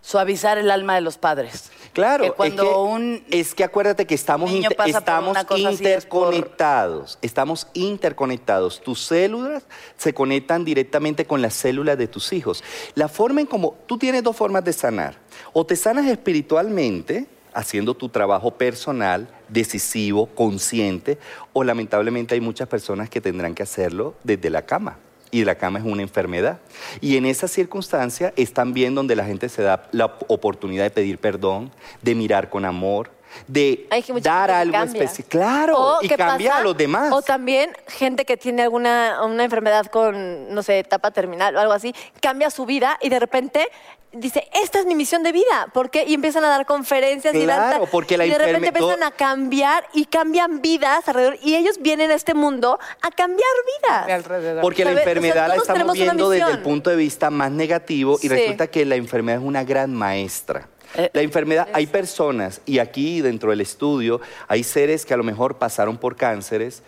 [0.00, 1.70] suavizar el alma de los padres.
[1.92, 5.58] Claro, Que cuando es, que, un es que acuérdate que estamos, inter- estamos es por-
[5.58, 8.80] interconectados, estamos interconectados.
[8.80, 9.62] Tus células
[9.96, 12.64] se conectan directamente con las células de tus hijos.
[12.94, 15.16] La forma en como tú tienes dos formas de sanar.
[15.52, 21.18] O te sanas espiritualmente, haciendo tu trabajo personal, decisivo, consciente,
[21.52, 24.98] o lamentablemente hay muchas personas que tendrán que hacerlo desde la cama.
[25.32, 26.60] Y la cama es una enfermedad.
[27.00, 31.18] Y en esa circunstancia es también donde la gente se da la oportunidad de pedir
[31.18, 33.10] perdón, de mirar con amor,
[33.46, 35.28] de Hay que mucha dar algo especial.
[35.28, 36.60] Claro, O, y ¿qué cambia pasa?
[36.60, 37.12] a los demás.
[37.12, 41.72] O también gente que tiene alguna una enfermedad con, no sé, etapa terminal o algo
[41.72, 43.66] así, cambia su vida y de repente
[44.14, 45.68] dice, esta es mi misión de vida.
[45.72, 46.04] ¿Por qué?
[46.06, 49.02] Y empiezan a dar conferencias y, dan Claro, ta- porque la y de repente empiezan
[49.02, 51.38] a cambiar y cambian vidas alrededor.
[51.42, 53.48] Y ellos vienen a este mundo a cambiar
[53.80, 54.10] vidas.
[54.10, 54.60] Alrededor.
[54.60, 55.00] Porque la ¿Sabes?
[55.00, 58.28] O sea, enfermedad la estamos viendo desde el punto de vista más negativo y Sí.
[58.28, 60.68] resulta que la enfermedad es una gran maestra.
[60.96, 65.24] Eh, La enfermedad, hay personas, y aquí dentro del estudio hay seres que a lo
[65.24, 66.82] mejor pasaron por cánceres,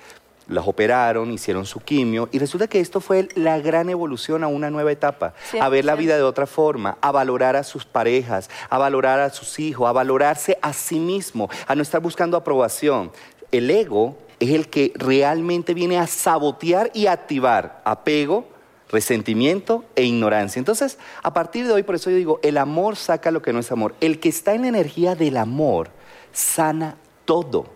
[0.47, 4.71] las operaron, hicieron su quimio, y resulta que esto fue la gran evolución a una
[4.71, 5.99] nueva etapa, a ver la 100%.
[5.99, 9.93] vida de otra forma, a valorar a sus parejas, a valorar a sus hijos, a
[9.93, 13.11] valorarse a sí mismo, a no estar buscando aprobación.
[13.53, 18.47] El ego es el que realmente viene a sabotear y activar apego,
[18.95, 20.59] resentimiento e ignorancia.
[20.59, 23.59] Entonces, a partir de hoy, por eso yo digo, el amor saca lo que no
[23.59, 23.95] es amor.
[24.01, 25.91] El que está en la energía del amor
[26.33, 27.67] sana todo.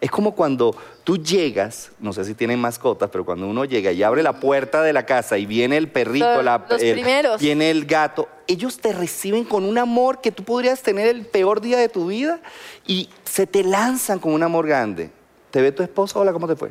[0.00, 4.02] Es como cuando tú llegas, no sé si tienen mascotas, pero cuando uno llega y
[4.02, 7.40] abre la puerta de la casa y viene el perrito, la- los el- primeros.
[7.40, 11.62] viene el gato, ellos te reciben con un amor que tú podrías tener el peor
[11.62, 12.40] día de tu vida
[12.86, 15.10] y se te lanzan con un amor grande.
[15.50, 16.20] ¿Te ve tu esposo?
[16.20, 16.70] Hola, ¿cómo te fue?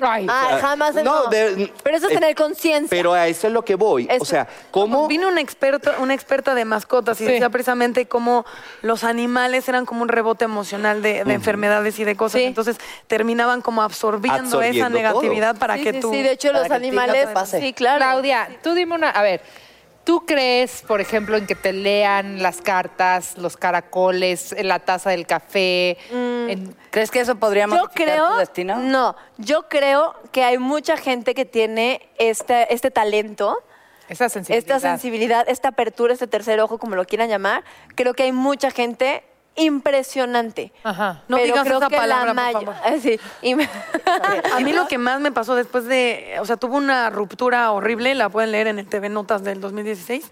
[0.00, 1.26] Ay, Ah, jamás No, no.
[1.26, 2.88] de- Pero eso es eh, tener conciencia.
[2.88, 4.08] Pero a eso es lo que voy.
[4.20, 5.06] O sea, ¿cómo?
[5.06, 7.30] Vino un experto, una experta de mascotas y Sí.
[7.32, 8.46] decía precisamente cómo
[8.80, 12.40] los animales eran como un rebote emocional de, de enfermedades y de cosas.
[12.40, 12.46] Sí.
[12.46, 15.60] Entonces terminaban como absorbiendo, esa Absorbiendo negatividad todo.
[15.60, 16.10] para sí, que sí, tú.
[16.10, 17.60] sí, de hecho para los que a ti no te animales, pase.
[17.60, 17.98] sí, claro.
[17.98, 19.42] Claudia, tú dime una, a ver,
[20.04, 25.26] ¿tú crees, por ejemplo, en que te lean las cartas, los caracoles, la taza del
[25.26, 25.96] café?
[26.10, 28.76] en- ¿Crees que eso podría Yo creo, tu destino?
[28.76, 33.62] no, yo creo que hay mucha gente que tiene este, este talento,
[34.08, 34.76] esa sensibilidad?
[34.76, 37.64] esta sensibilidad, esta apertura, este tercer ojo, como lo quieran llamar.
[37.94, 39.24] Creo que hay mucha gente
[39.56, 40.72] impresionante.
[40.82, 41.22] Ajá.
[41.28, 42.74] No Pero digas creo esa que la palabra, por favor.
[43.02, 43.18] Sí,
[44.56, 48.14] A mí lo que más me pasó después de, o sea, tuvo una ruptura horrible,
[48.14, 50.24] la pueden leer en el TV Notas del 2016.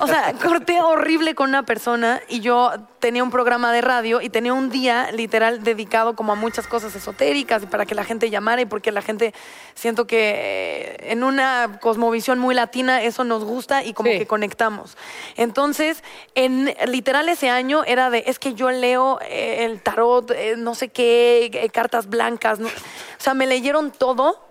[0.00, 4.28] O sea, corté horrible con una persona y yo tenía un programa de radio y
[4.28, 8.28] tenía un día literal dedicado como a muchas cosas esotéricas y para que la gente
[8.30, 9.32] llamara y porque la gente
[9.74, 14.18] siento que eh, en una cosmovisión muy latina eso nos gusta y como Sí.
[14.18, 14.96] que conectamos.
[15.36, 16.02] Entonces,
[16.34, 20.74] en literal ese año era de, es que yo leo eh, el tarot, eh, no
[20.74, 22.66] sé qué, eh, cartas blancas, ¿no?
[22.68, 24.44] o sea, me leyeron todo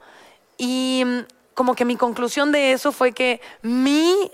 [0.57, 1.19] y mm,
[1.53, 4.31] como que mi conclusión de eso fue que mi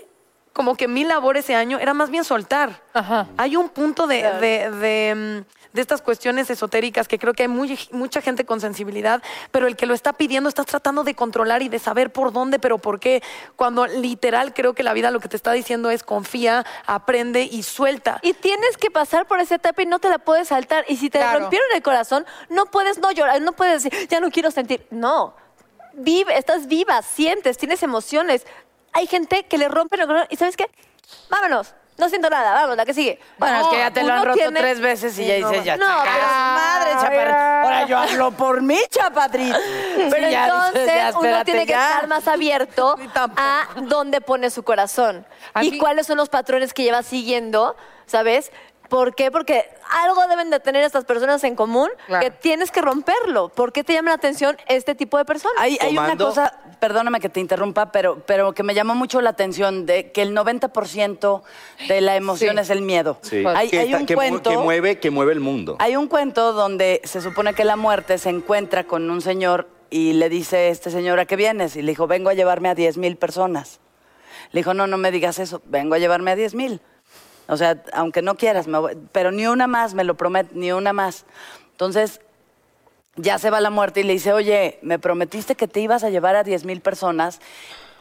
[0.52, 2.80] como que mi labor ese año era más bien soltar.
[2.92, 3.26] Ajá.
[3.36, 5.14] Hay un punto de, de- de,
[5.44, 9.66] mm, de estas cuestiones esotéricas que creo que hay muy- mucha gente con sensibilidad, pero
[9.66, 12.78] el que lo está pidiendo está tratando de controlar y de saber por dónde, pero
[12.78, 13.22] por qué.
[13.56, 17.64] Cuando literal creo que la vida lo que te está diciendo es confía, aprende y
[17.64, 18.20] suelta.
[18.22, 20.84] Y tienes que pasar por esa etapa y no te la puedes saltar.
[20.88, 21.40] Y si te Claro.
[21.40, 24.86] rompieron el corazón, no puedes no llorar, no puedes decir, ya no quiero sentir.
[24.90, 25.34] No.
[25.94, 28.46] Vive, estás viva, sientes, tienes emociones.
[28.92, 30.70] Hay gente que le rompen el corazón y ¿sabes qué?
[31.28, 31.74] Vámonos.
[31.96, 33.20] No siento nada, vamos, la que sigue.
[33.38, 35.48] Bueno, es que ya te lo uno han roto tiene- tres veces y ya no,
[35.50, 37.36] dices, ya no, pero- madre, chaparrito.
[37.36, 39.56] Ahora yo hablo por mí, chapatrito.
[40.10, 41.88] Pero Sí, ya entonces ya, uno espérate, tiene que ya.
[41.90, 43.40] estar más abierto tampoco.
[43.42, 45.24] a dónde pone su corazón
[45.54, 47.76] A y mí- cuáles son los patrones que lleva siguiendo,
[48.06, 48.50] ¿sabes?
[48.88, 49.30] ¿Por qué?
[49.30, 52.22] Porque algo deben de tener estas personas en común Claro.
[52.24, 53.48] que tienes que romperlo.
[53.48, 55.56] ¿Por qué te llama la atención este tipo de personas?
[55.58, 59.20] Hay, hay una Tomando- cosa, perdóname que te interrumpa, pero, pero que me llamó mucho
[59.20, 61.42] la atención de que el 90%
[61.88, 62.62] de la emoción Sí.
[62.62, 63.18] es el miedo.
[63.22, 63.44] Sí.
[63.46, 64.50] Hay, que, hay está- un que cuento.
[64.50, 65.76] que mueve, que mueve el mundo.
[65.78, 70.14] Hay un cuento donde se supone que la muerte se encuentra con un señor y
[70.14, 71.76] le dice, este señor, ¿a qué vienes?
[71.76, 73.80] Y le dijo, vengo a llevarme a 10 mil personas.
[74.52, 76.80] Le dijo, no, no me digas eso, vengo a llevarme a 10 mil.
[77.46, 80.72] O sea, aunque no quieras, me voy- pero ni una más, me lo prometo, ni
[80.72, 81.26] una más.
[81.72, 82.20] Entonces,
[83.16, 86.10] ya se va la muerte y le dice, oye, me prometiste que te ibas a
[86.10, 87.40] llevar a 10 mil personas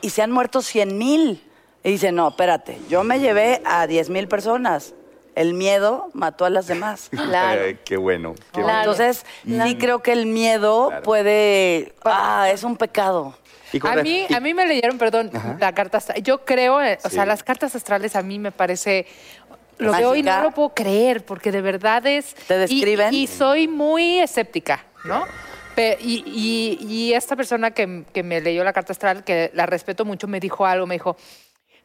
[0.01, 1.43] y se han muerto 100 mil.
[1.84, 4.93] Y dice, no, espérate, yo me llevé a 10 mil personas.
[5.36, 7.09] El miedo mató a las demás.
[7.11, 7.61] Claro.
[7.61, 8.36] Eh, qué bueno.
[8.36, 8.66] qué Claro.
[8.68, 8.80] bueno.
[8.91, 11.03] Entonces, sí creo que el miedo Claro.
[11.03, 11.93] puede...
[12.05, 13.36] Ah, es un pecado.
[13.82, 16.22] A mí, a mí me leyeron, perdón, la carta astral.
[16.22, 17.16] Yo creo, eh, o Sí.
[17.16, 19.07] sea, las cartas astrales a mí me parece.
[19.80, 20.38] Lo veo y Mágica.
[20.38, 22.36] no lo puedo creer, porque de verdad es.
[22.36, 23.11] ¿Te y- describen?
[23.16, 25.25] Y, soy muy escéptica, ¿no?
[25.75, 29.65] Pe- y, y- y esta persona que, que me leyó la carta astral, que la
[29.65, 31.17] respeto mucho, me dijo algo, me dijo,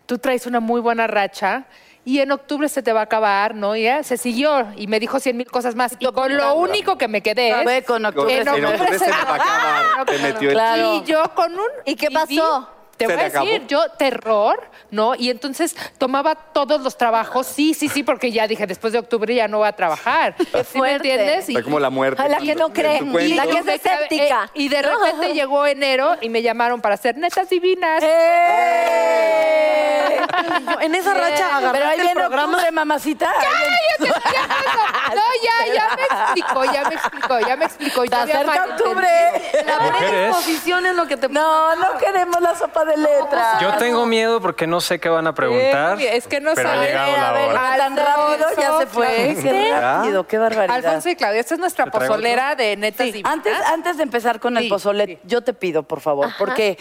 [0.07, 1.65] tú traes una muy buena racha
[2.05, 3.77] y en octubre se te va a acabar, ¿no?
[3.77, 5.97] Y ya se siguió y me dijo cien mil cosas más.
[5.99, 7.85] Y con lo único que me quedé es...
[7.85, 8.39] Con octubre.
[8.41, 10.07] En octubre octubre se te te va a acabar.
[10.07, 10.95] Te metió el Claro.
[10.95, 11.67] y yo con un...
[11.85, 12.71] ¿Y qué viví- pasó?
[12.99, 13.47] Te ¿Se voy a te acabó?
[13.47, 15.15] decir, yo terror, ¿no?
[15.15, 19.33] Y entonces tomaba todos los trabajos, sí, sí, sí, porque ya dije, después de octubre
[19.35, 20.35] ya no voy a trabar.
[20.71, 21.49] ¿Sí me entiendes?
[21.49, 22.21] Está como la muerte.
[22.21, 23.01] A la que no cree.
[23.37, 24.45] La que es me escéptica.
[24.47, 28.03] eh, y de repente llegó enero y me llamaron para hacer netas divinas.
[28.03, 30.17] ¡Eh!
[30.81, 32.53] en esa racha agarraste Pero ahí el viene programa.
[32.53, 33.33] octubre, mamacita.
[33.99, 38.05] No, ya, ya me explicó, ya me explicó, ya me explicó.
[38.05, 38.65] Ya malentendido.
[38.75, 39.09] octubre.
[39.67, 43.61] La buena exposición es lo que te No, no queremos la sopa de letras.
[43.61, 46.01] Yo tengo miedo porque no sé qué van a preguntar.
[46.01, 47.73] Eh, es que no pero ha llegado la hora.
[47.73, 49.37] Ah, tan rápido ya se fue.
[49.43, 50.77] Qué rápido, qué barbaridad.
[50.77, 53.33] Alfonso y Claudia, esta es nuestra ¿Te traigo pozolera de netas divinas.
[53.33, 55.19] Antes, antes de empezar con el Sí, pozole, sí.
[55.25, 56.79] yo te pido, por favor, porque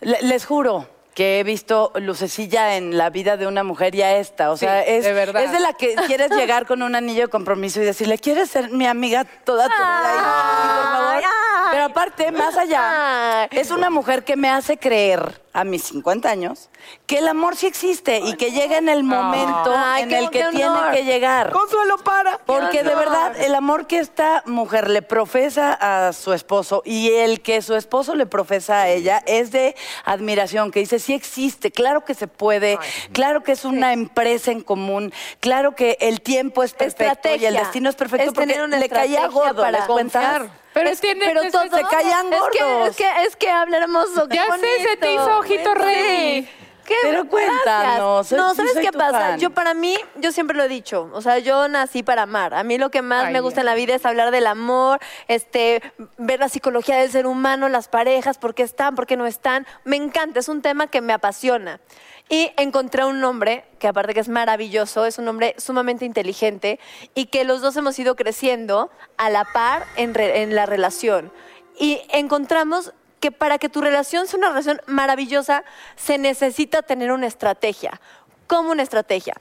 [0.00, 0.86] le- les juro
[1.16, 4.50] que he visto lucecilla en la vida de una mujer y a esta.
[4.50, 5.42] O sea, Sí, es, de verdad.
[5.42, 8.70] es de la que quieres llegar con un anillo de compromiso y decirle, ¿quieres ser
[8.70, 10.82] mi amiga toda tu vida?
[10.82, 11.22] Por favor.
[11.70, 16.68] Pero aparte, más allá, es una mujer que me hace creer a mis 50 años
[17.06, 20.44] que el amor sí existe y que llega en el momento Ay, en el que
[20.50, 21.50] tiene que llegar.
[21.50, 22.38] Consuelo para.
[22.38, 27.40] Porque de verdad, el amor que esta mujer le profesa a su esposo y el
[27.40, 32.04] que su esposo le profesa a ella es de admiración, que dice, sí existe, claro
[32.04, 32.78] que se puede,
[33.12, 37.54] claro que es una empresa en común, claro que el tiempo es perfecto y el
[37.54, 40.48] destino es perfecto Es porque tener una le caía gordo, para confiar.
[40.74, 42.88] Pero Es- tiene- pero es- todo, se caían Es que, gordos.
[42.90, 44.28] es que, es que habla hermoso.
[44.28, 45.78] qué Ya sé, se te hizo ojito Sí.
[45.78, 46.48] rey.
[46.86, 49.18] Qué Pero cuéntanos, soy- No, ¿sabes soy qué tu pasa?
[49.18, 49.40] fan.
[49.40, 52.54] Yo para mí, yo siempre lo he dicho, o sea, yo nací para amar.
[52.54, 55.00] A mí lo que más Ay, me gusta en la vida es hablar del amor,
[55.28, 55.82] este,
[56.16, 59.66] ver la psicología del ser humano, las parejas, por qué están, por qué no están.
[59.84, 61.80] Me encanta, es un tema que me apasiona.
[62.28, 66.80] Y encontré un hombre que aparte que es maravilloso, es un hombre sumamente inteligente
[67.14, 71.32] y que los dos hemos ido creciendo a la par en, re- en la relación.
[71.78, 72.92] Y encontramos
[73.26, 75.64] que para que tu relación sea una relación maravillosa,
[75.96, 78.00] se necesita tener una estrategia.
[78.46, 79.34] ¿Cómo una estrategia?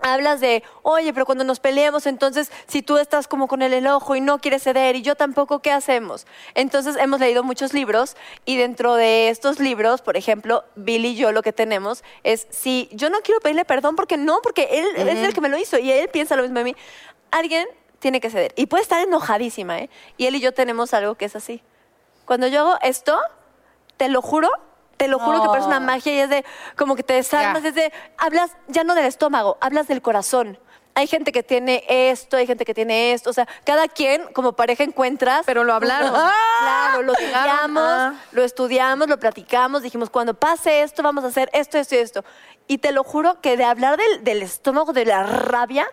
[0.00, 4.14] Hablas de, oye, pero cuando nos peleemos, entonces, si tú estás como con el enojo
[4.14, 6.24] y no quieres ceder y yo tampoco, ¿qué hacemos?
[6.54, 11.32] Entonces, hemos leído muchos libros y dentro de estos libros, por ejemplo, Billy y yo
[11.32, 15.18] lo que tenemos es, si yo no quiero pedirle perdón, porque no, porque él es
[15.18, 16.76] el que me lo hizo y él piensa lo mismo de mí,
[17.32, 17.66] alguien
[17.98, 18.52] tiene que ceder.
[18.54, 19.90] Y puede estar enojadísima, ¿eh?
[20.16, 21.60] Y él y yo tenemos algo que es así.
[22.26, 23.18] Cuando yo hago esto,
[23.96, 24.50] te lo juro,
[24.98, 26.44] te lo juro que parece una magia y es de
[26.76, 27.68] como que te desarmas, Ya.
[27.70, 30.58] es de hablas ya no del estómago, hablas del corazón.
[30.98, 33.28] hay gente que tiene esto, hay gente que tiene esto.
[33.28, 35.42] O sea, cada quien como pareja encuentras.
[35.44, 36.10] Pero lo hablaron.
[36.60, 38.14] Claro, lo estudiamos, Ah.
[38.32, 42.24] lo estudiamos, lo platicamos, dijimos, cuando pase esto, vamos a hacer esto, esto y esto.
[42.66, 45.86] Y te lo juro que de hablar del, del estómago, de la rabia,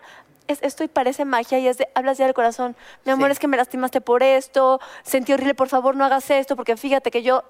[0.48, 2.76] es esto y parece magia y es de, hablas ya del corazón.
[3.04, 6.56] Mi amor, es que me lastimaste por esto, sentí horrible, por favor no hagas esto,
[6.56, 7.44] porque fíjate que yo...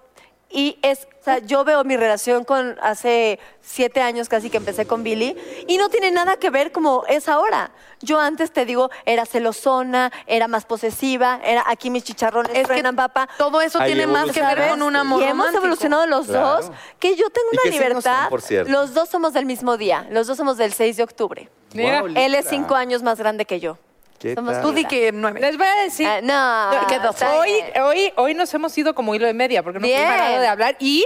[0.50, 4.86] Y es, o sea, yo veo mi relación con hace siete años casi que empecé
[4.86, 5.36] con Billy
[5.66, 7.72] y no tiene nada que ver como es ahora.
[8.02, 12.64] Yo antes te digo, era celosona, era más posesiva, era aquí mis chicharrones Es que
[12.66, 13.28] truenan, papá.
[13.36, 15.64] todo eso Ahí tiene más que ver con un amor Y hemos romántico.
[15.64, 16.56] evolucionado los Claro.
[16.62, 16.70] dos,
[17.00, 18.20] que yo tengo ¿Y una libertad.
[18.20, 18.70] son, por cierto?
[18.70, 21.48] Los dos somos del mismo día, los dos somos del 6 de octubre.
[21.74, 23.76] Mira, Wow, Él es cinco años más grande que yo.
[24.18, 24.62] ¿Qué Somos tal?
[24.62, 25.40] Tú di que nueve.
[25.40, 26.06] les voy a decir.
[26.08, 27.82] Ah, no, que está hoy, bien.
[27.82, 30.08] hoy, hoy nos hemos ido como hilo de media porque no hemos Bien.
[30.10, 31.04] parado de hablar y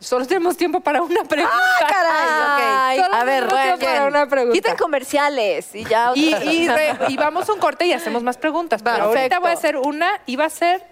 [0.00, 1.52] solo tenemos tiempo para una pregunta.
[1.54, 3.04] Ah, caray, ok.
[3.04, 3.92] Solo A ver, tenemos tiempo ¿quién?
[3.92, 4.52] para una pregunta.
[4.54, 6.12] Quiten comerciales y ya.
[6.14, 8.82] Y, y re- y vamos a un corte y hacemos más preguntas.
[8.82, 9.40] Pero ahorita Perfecto.
[9.40, 10.82] voy a hacer una y va a ser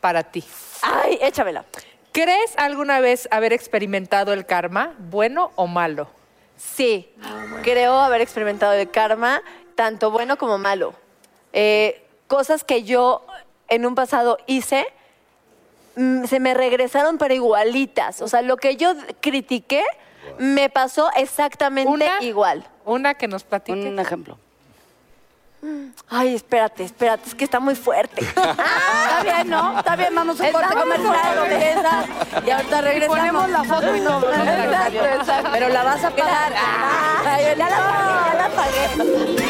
[0.00, 0.44] para ti.
[0.82, 1.64] Ay, échamela.
[2.12, 6.08] ¿Crees alguna vez haber experimentado el karma, bueno o malo?
[6.56, 7.12] Sí,
[7.62, 9.42] creo haber experimentado el karma,
[9.74, 10.94] tanto bueno como malo.
[11.52, 13.24] Eh, cosas que yo
[13.68, 14.86] en un pasado hice,
[15.96, 18.22] mm, se me regresaron pero igualitas.
[18.22, 19.84] O sea, lo que yo critiqué
[20.38, 22.22] me pasó exactamente Una.
[22.22, 22.66] igual.
[22.84, 23.88] Una que nos platique.
[23.88, 24.38] Un ejemplo.
[26.08, 28.20] Ay, espérate, espérate, es que está muy fuerte.
[28.24, 29.78] está bien, ¿no?
[29.78, 31.38] Está bien, vamos a un corte comercial,
[32.46, 33.18] y ahorita regresamos.
[33.18, 34.32] ponemos la foto y todo.
[34.32, 35.50] Exacto, exacto.
[35.52, 36.52] Pero la vas a pagar.
[37.26, 39.45] Ay, ya la pagué, ya la pagué.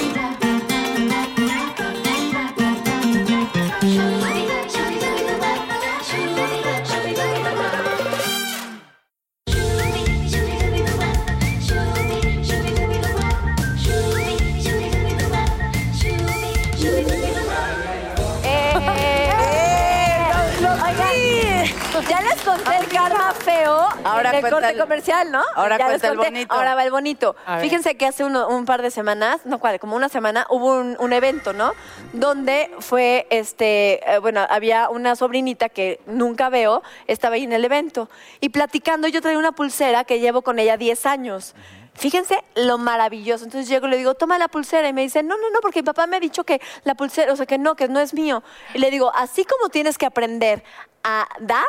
[22.20, 25.42] Ya les conté el karma feo Ahora en el cuenta corte el- comercial, ¿no?
[25.54, 26.54] ahora Ya les cuenta el bonito.
[26.54, 27.36] Ahora va el bonito.
[27.60, 30.96] Fíjense que hace uno- un par de semanas, no cuál, como una semana, hubo un,
[30.98, 31.72] un evento, ¿no?
[32.12, 37.64] Donde fue, este, eh, bueno, había una sobrinita que nunca veo, estaba ahí en el
[37.64, 38.08] evento.
[38.40, 41.54] Y platicando, yo traía una pulsera que llevo con ella 10 años.
[41.94, 43.44] Fíjense lo maravilloso.
[43.44, 44.86] Entonces llego y le digo, toma la pulsera.
[44.88, 47.32] Y me dice, no, no, no, porque mi papá me ha dicho que la pulsera,
[47.32, 48.42] o sea, que no, que no es mío.
[48.74, 50.62] Y le digo, así como tienes que aprender
[51.04, 51.64] a dar,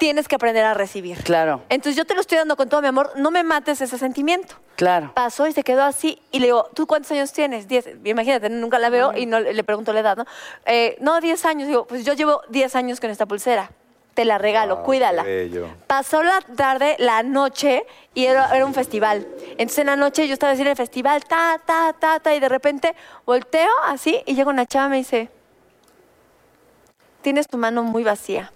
[0.00, 1.22] tienes que aprender a recibir.
[1.22, 3.98] Claro, Entonces yo te lo estoy dando con todo mi amor, no me mates ese
[3.98, 4.56] sentimiento.
[4.74, 5.12] claro.
[5.14, 7.68] Pasó y se quedó así y le digo, ¿tú cuántos años tienes?
[7.68, 7.86] Diez.
[8.04, 10.24] Imagínate, nunca la veo y no le pregunto la edad, ¿no?
[10.64, 11.68] Eh, no, diez años.
[11.68, 13.70] Digo, pues yo llevo diez años con esta pulsera.
[14.14, 15.22] Te la regalo, Wow, cuídala.
[15.22, 15.68] qué bello.
[15.86, 17.84] Pasó la tarde, la noche,
[18.14, 19.26] y era, era un festival.
[19.50, 22.40] Entonces en la noche yo estaba así en el festival, ta, ta, ta, ta, y
[22.40, 22.94] de repente
[23.26, 25.28] volteo así y llega una chava y me dice,
[27.22, 28.50] tienes tu mano muy vacía.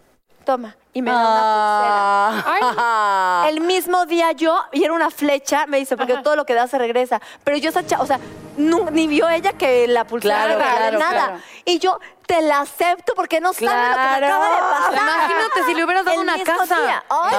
[0.45, 0.77] Toma.
[0.93, 3.49] Y me da una pulsera.
[3.49, 6.69] El mismo día yo, y era una flecha, me dice, porque todo lo que da
[6.69, 7.21] se regresa.
[7.43, 8.21] Pero yo esa chava, o sea,
[8.57, 11.13] nu- ni vio ella que la pulsera Claro, claro, nada.
[11.27, 11.39] claro.
[11.65, 14.93] Y yo te la acepto porque no sabe lo que me acaba de pasar.
[14.95, 16.81] Imagínate si le hubieras dado El una mismo casa.
[16.81, 17.05] día.
[17.11, 17.35] Ay,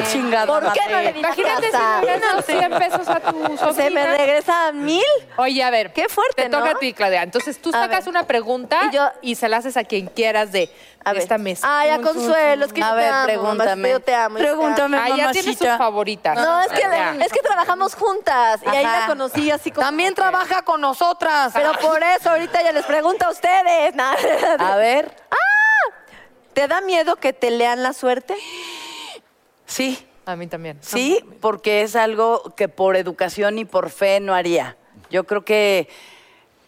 [0.00, 0.46] Ay, chingada.
[0.46, 1.94] ¿Por qué no le di Imagínate si casa?
[2.00, 3.72] le hubieras dado 100 pesos a tu sobrina.
[3.74, 5.02] Se me regresan mil.
[5.36, 5.92] Oye, a ver.
[5.92, 6.76] Qué fuerte, Te toca ¿no?
[6.76, 7.22] a ti, Claudia.
[7.22, 8.08] Entonces tú A sacas ver.
[8.10, 10.70] una pregunta Y yo- y se la haces a quien quieras de
[11.04, 11.22] A ver.
[11.22, 11.66] esta mesa.
[11.80, 13.58] Ay, a Consuelo, es que A yo ver, te amo, pregúntame.
[13.66, 14.38] mamacita, yo te amo.
[14.38, 16.36] Pregúntame, Ah, ya tienes sus favoritas.
[16.36, 16.82] No, es que,
[17.24, 19.86] es que trabajamos juntas y ahí la conocí así como...
[19.86, 21.52] También trabaja con nosotras.
[21.54, 23.94] Pero por eso ahorita ya les pregunto a ustedes.
[24.58, 25.14] A ver.
[26.52, 28.36] ¿Te da miedo que te lean la suerte?
[29.66, 30.78] Sí, A mí también.
[30.82, 34.76] sí, porque es algo que por educación y por fe no haría.
[35.10, 35.88] Yo creo que,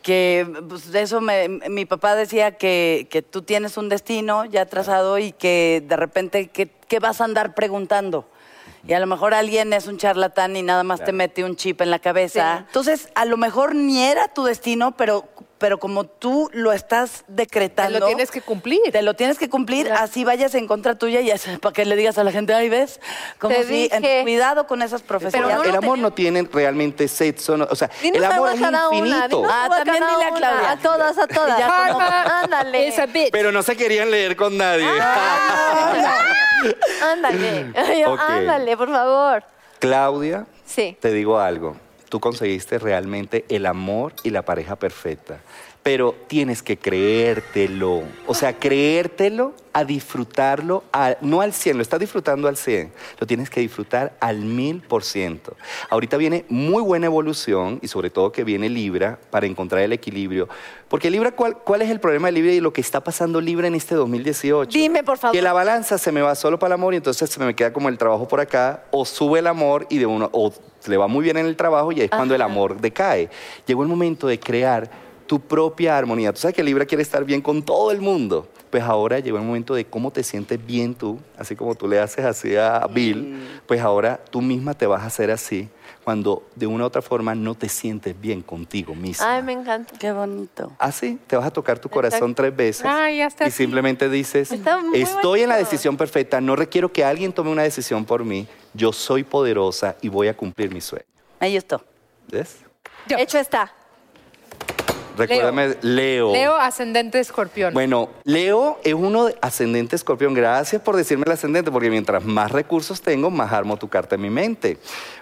[0.04, 4.66] que pues, de eso me- mi papá decía que, que tú tienes un destino ya
[4.66, 8.28] trazado y que de repente, ¿qué, qué vas a andar preguntando?
[8.86, 11.80] Y a lo mejor alguien es un charlatán y nada más te mete un chip
[11.80, 12.58] en la cabeza.
[12.58, 12.64] Sí.
[12.66, 15.24] Entonces, a lo mejor ni era tu destino, pero,
[15.58, 18.00] pero como tú lo estás Te decretando.
[18.00, 18.80] lo tienes que cumplir.
[18.92, 21.96] Te lo tienes que cumplir, así vayas en contra tuya y es para que le
[21.96, 23.00] digas a la gente, ay, ¿ves?
[23.38, 25.42] Como Te si, en- cuidado con esas profecías.
[25.42, 28.48] Pero no el amor tenía- no tiene realmente sexo, no- o sea, Dinos el amor
[28.48, 28.98] algo es a cada una.
[28.98, 29.36] infinito.
[29.38, 30.38] dinos Ah, algo también cada dile a una.
[30.38, 30.70] Claudia.
[30.70, 31.58] A todas, a todas.
[31.58, 32.88] Ya como- Ándale.
[32.88, 33.30] It's a bitch.
[33.32, 34.86] Pero no se querían leer con nadie.
[37.02, 37.72] Ándale.
[37.76, 38.20] Ay, Ok.
[38.20, 39.44] Ándale, por favor.
[39.78, 40.96] Claudia, Sí.
[41.00, 41.76] te digo algo.
[42.08, 45.40] Tú conseguiste realmente el amor y la pareja perfecta.
[45.84, 48.02] Pero tienes que creértelo.
[48.26, 53.26] O sea, creértelo a disfrutarlo, a- no al 100, lo estás disfrutando al 100, lo
[53.26, 55.52] tienes que disfrutar al 1000%.
[55.90, 60.48] Ahorita viene muy buena evolución y sobre todo que viene Libra para encontrar el equilibrio.
[60.88, 63.66] Porque Libra, ¿cuál, cuál es el problema de Libra y lo que está pasando Libra
[63.66, 64.70] en este 2018?
[64.78, 65.36] Dime, por favor.
[65.36, 67.74] Que la balanza se me va solo para el amor y entonces se me queda
[67.74, 70.50] como el trabajo por acá, o sube el amor y de uno, o
[70.86, 73.28] le va muy bien en el trabajo y es cuando el amor decae.
[73.66, 76.32] Llegó el momento de crear tu propia armonía.
[76.32, 78.48] Tú sabes que Libra quiere estar bien con todo el mundo.
[78.70, 82.00] Pues ahora llegó el momento de cómo te sientes bien tú, así como tú le
[82.00, 85.68] haces así a Bill, pues ahora tú misma te vas a hacer así
[86.02, 89.36] cuando de una u otra forma no te sientes bien contigo misma.
[89.36, 89.94] Ay, me encanta.
[89.98, 90.72] Qué bonito.
[90.78, 93.56] Así, te vas a tocar tu corazón tres veces Ay, ya está y así.
[93.58, 94.52] simplemente dices,
[94.92, 98.92] estoy en la decisión perfecta, no requiero que alguien tome una decisión por mí, yo
[98.92, 101.06] soy poderosa y voy a cumplir mi sueño.
[101.40, 101.80] Ahí está.
[102.28, 102.58] ¿Ves?
[103.06, 103.16] Yo.
[103.18, 103.72] Hecho está.
[105.16, 106.32] Recuérdame, Leo.
[106.32, 107.72] Leo, ascendente escorpión.
[107.72, 110.34] Bueno, Leo es uno de ascendente escorpión.
[110.34, 114.22] Gracias por decirme el ascendente, porque mientras más recursos tengo, más armo tu carta en
[114.22, 114.78] mi mente.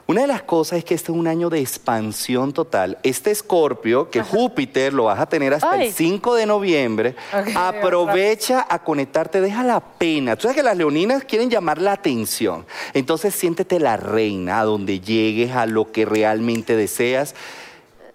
[0.07, 2.99] Una de las cosas es que este es un año de expansión total.
[3.03, 5.88] Este escorpio, que Júpiter lo vas a tener hasta Ay.
[5.88, 7.16] el 5 de noviembre,
[7.55, 10.36] aprovecha a conectarte, deja la pena.
[10.36, 12.66] Tú sabes que las leoninas quieren llamar la atención.
[12.95, 17.34] Entonces siéntete la reina, a donde llegues, a lo que realmente deseas.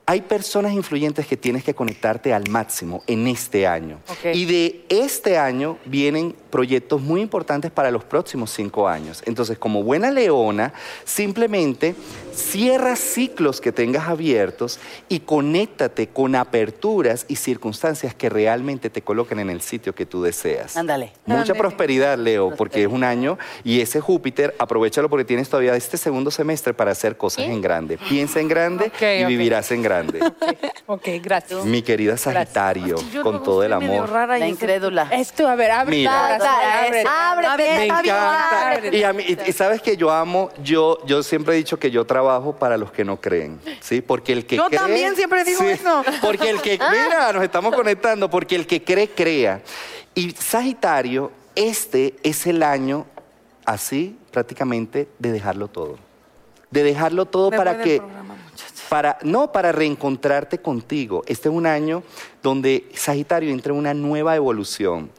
[0.10, 4.00] Hay personas influyentes que tienes que conectarte al máximo en este año.
[4.08, 4.34] Ok.
[4.34, 9.22] Y de este año vienen proyectos muy importantes para los próximos cinco años.
[9.26, 10.72] Entonces, como buena leona,
[11.04, 11.94] simplemente
[12.34, 14.80] cierra ciclos que tengas abiertos
[15.10, 20.24] y conéctate con aperturas y circunstancias que realmente te coloquen en el sitio que tú
[20.24, 20.78] deseas.
[20.78, 21.12] Ándale.
[21.26, 25.98] Mucha prosperidad, Leo, porque es un año y ese Júpiter, aprovechalo porque tienes todavía este
[25.98, 27.98] segundo semestre para hacer cosas en grande.
[27.98, 29.97] Piensa en grande Ok, y vivirás en grande.
[30.90, 31.66] Ok, gracias.
[31.66, 34.10] Mi querida Sagitario, Yo con todo el medio amor.
[34.10, 35.08] rara y La incrédula.
[35.12, 35.98] Esto, a ver, abre.
[35.98, 36.34] Mira.
[36.34, 36.46] ahora sí,
[36.86, 37.10] ábrete.
[37.10, 38.72] Ábrete, Me encanta.
[38.72, 38.98] ábrete.
[38.98, 41.92] Y, a mí- y- y sabes que yo amo, yo, yo siempre he dicho que
[41.92, 44.02] yo trabajo para los que no creen, ¿sí?
[44.02, 44.80] Porque el que Yo cree...
[44.80, 46.04] también siempre digo eso.
[46.22, 49.62] Porque el que, mira, nos estamos conectando, porque el que cree, crea.
[50.16, 53.06] Y Sagitario, este es el año,
[53.66, 55.98] así, prácticamente, de dejarlo todo.
[56.72, 57.98] De dejarlo todo Me para del que...
[57.98, 58.27] programa.
[58.90, 61.24] Para, no, para reencontrarte contigo.
[61.28, 62.04] Este es un año
[62.42, 65.10] donde Sagitario entra en una nueva evolución.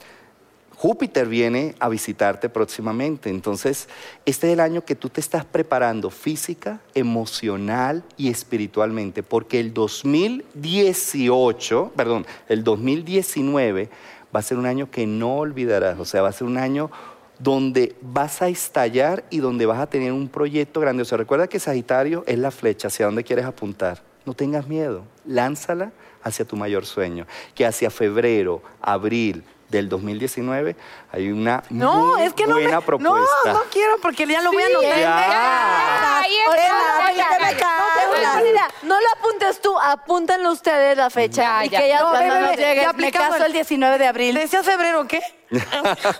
[0.79, 3.31] Júpiter viene a visitarte próximamente.
[3.31, 3.89] Entonces,
[4.25, 9.75] este es el año que tú te estás preparando física, emocional y espiritualmente, porque el
[9.75, 13.91] 2018, perdón, el 2019
[14.35, 15.99] va a ser un año que no olvidarás.
[15.99, 16.93] O sea, va a ser un año
[17.39, 21.17] donde vas a estallar y donde vas a tener un proyecto grandioso.
[21.17, 24.03] Recuerda que Sagitario es la flecha hacia donde quieres apuntar.
[24.25, 30.77] No tengas miedo, lánzala hacia tu mayor sueño, que hacia febrero, abril del 2019
[31.13, 32.63] hay una No, muy es que no me...
[32.63, 33.53] buena No, propuesta.
[33.53, 34.99] no quiero porque ya lo voy a anotar.
[34.99, 36.23] Ya.
[36.29, 38.69] Ya, ya, ya, ya.
[38.83, 41.43] No lo apuntes tú, apúntenlo ustedes la fecha.
[41.61, 41.79] Ya, y ya.
[41.79, 42.13] que ellas No,
[42.55, 42.83] lleguen.
[42.83, 44.35] ya Me caso el 19 de abril.
[44.35, 45.21] ¿Decía febrero qué?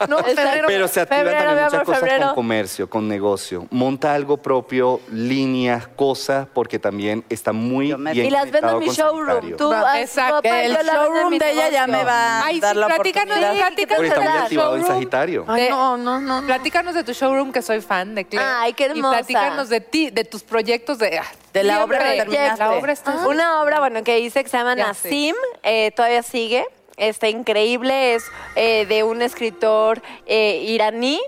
[0.09, 0.67] No, febrero.
[0.67, 2.27] Pero se activan Febrero, también muchas amor, cosas febrero.
[2.27, 3.67] con comercio, con negocio.
[3.71, 8.75] Monta algo propio, líneas, cosas, porque también está muy me- bien Y las vendo en
[8.75, 9.57] conectado mi con showroom.
[9.57, 10.43] Tú exacto.
[10.43, 13.67] Que el showroom de ella ya me va a Ay, dar sí, la platícanos, oportunidad.
[13.67, 14.97] platícanos Porque está muy de tu activado en showroom.
[14.99, 15.45] Sagitario.
[15.49, 16.41] Ay, no, no, no.
[16.41, 16.47] no.
[16.47, 18.43] Platícanos de tu showroom, que soy fan de Cleo.
[18.45, 19.21] Ay, qué hermosa.
[19.21, 21.19] Y platícanos de ti, de tus proyectos de...
[21.19, 22.59] ah, De la obra que terminaste.
[22.59, 23.27] La obra está...
[23.27, 24.87] Una obra, bueno, que hice que se llama Ya.
[24.89, 26.65] Nassim, eh, todavía sigue.
[26.99, 28.25] Está increíble, es
[28.57, 31.21] eh, de un escritor eh, iraní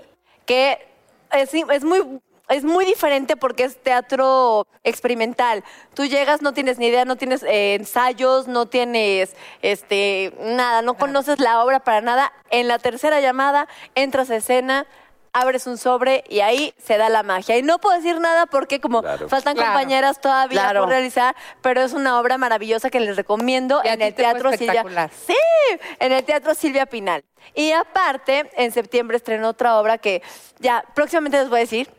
[0.45, 0.77] que
[1.31, 2.21] es, es muy...
[2.49, 5.63] Es muy diferente porque es teatro experimental.
[5.93, 10.95] Tú llegas, no tienes ni idea, no tienes eh, ensayos, no tienes este nada, no
[10.95, 12.33] conoces la obra para nada.
[12.49, 14.85] En la tercera llamada entras a escena,
[15.33, 17.57] abres un sobre y ahí se da la magia.
[17.57, 19.29] Y no puedo decir nada porque como Claro.
[19.29, 19.71] faltan Claro.
[19.71, 20.81] compañeras todavía Claro.
[20.81, 24.83] por realizar, pero es una obra maravillosa que les recomiendo Y en el Teatro Silvia.
[25.27, 25.35] Sí,
[25.99, 27.23] en el Teatro Silvia Pinal.
[27.55, 30.21] Y aparte, en septiembre estrenó otra obra que
[30.59, 31.89] ya próximamente les voy a decir.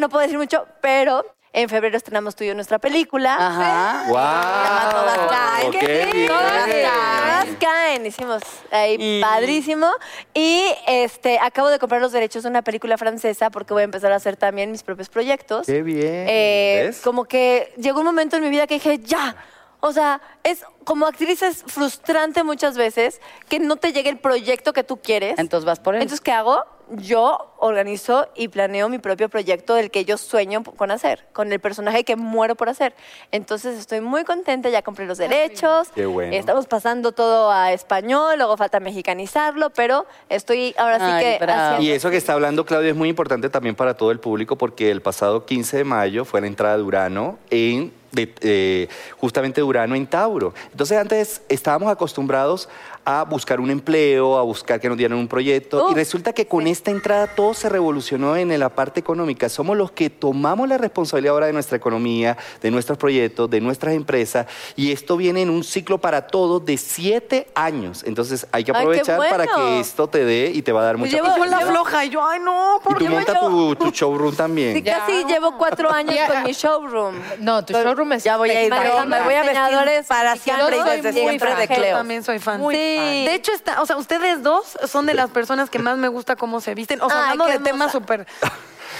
[0.00, 1.24] No puedo decir mucho, pero
[1.54, 3.36] en febrero estrenamos tú y yo nuestra película.
[3.38, 4.04] Ajá.
[4.08, 4.90] ¡Wow!
[4.90, 5.68] Todas caen.
[5.68, 6.28] Ok, ¡Qué bien.
[6.28, 7.56] Todas caen.
[7.56, 8.06] caen.
[8.06, 9.90] Hicimos ahí padrísimo.
[10.32, 14.12] Y este acabo de comprar los derechos de una película francesa porque voy a empezar
[14.12, 15.66] a hacer también mis propios proyectos.
[15.66, 16.26] ¡Qué bien!
[16.28, 17.00] Eh, ¿Ves?
[17.02, 19.36] como que llegó un momento en mi vida que dije, ya.
[19.84, 24.72] O sea, es como actriz es frustrante muchas veces que no te llegue el proyecto
[24.72, 25.38] que tú quieres.
[25.38, 26.02] Entonces vas por él.
[26.02, 26.64] Entonces, ¿qué hago?
[26.96, 31.60] Yo organizo y planeo mi propio proyecto del que yo sueño con hacer, con el
[31.60, 32.94] personaje que muero por hacer.
[33.30, 36.34] Entonces estoy muy contenta, ya compré los derechos, Qué bueno.
[36.34, 41.82] estamos pasando todo a español, luego falta mexicanizarlo, pero estoy ahora sí Ay, que haciendo-
[41.82, 44.90] Y eso que está hablando Claudia es muy importante también para todo el público porque
[44.90, 48.88] el pasado 15 de mayo fue la entrada de Urano en de, eh,
[49.18, 50.54] justamente de Urano en Tauro.
[50.70, 52.68] Entonces antes estábamos acostumbrados
[53.04, 56.68] a buscar un empleo, a buscar que nos dieran un proyecto y resulta que con
[56.68, 59.48] esta entrada todo se revolucionó en la parte económica.
[59.48, 63.94] Somos los que tomamos la responsabilidad ahora de nuestra economía, de nuestros proyectos, de nuestras
[63.94, 64.46] empresas
[64.76, 68.04] y esto viene en un ciclo para todos de siete años.
[68.06, 70.96] Entonces hay que Ay, aprovechar para que esto te dé y te va a dar
[70.96, 73.40] mucha llevo- Y yo la floja, y yo, ay, no, y ¿por tú qué montas
[73.40, 74.74] tu, tu showroom también.
[74.76, 76.28] Sí, casi llevo cuatro años Ya.
[76.28, 77.16] con mi showroom.
[77.40, 80.78] No, tu showroom es Ya voy a ir, me voy a vestir para siempre y
[80.78, 81.96] Yo desde muy siempre de Yo Cleo.
[81.98, 82.60] también soy fan.
[82.60, 83.24] Muy Sí.
[83.26, 86.36] De hecho, está, o sea, ustedes dos son de las personas que más me gusta
[86.36, 87.00] cómo se visten.
[87.00, 88.26] O sea, Ay, hablando de temas súper...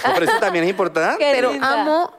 [0.05, 1.17] No, pero eso también es importante.
[1.17, 2.11] Qué Pero amo,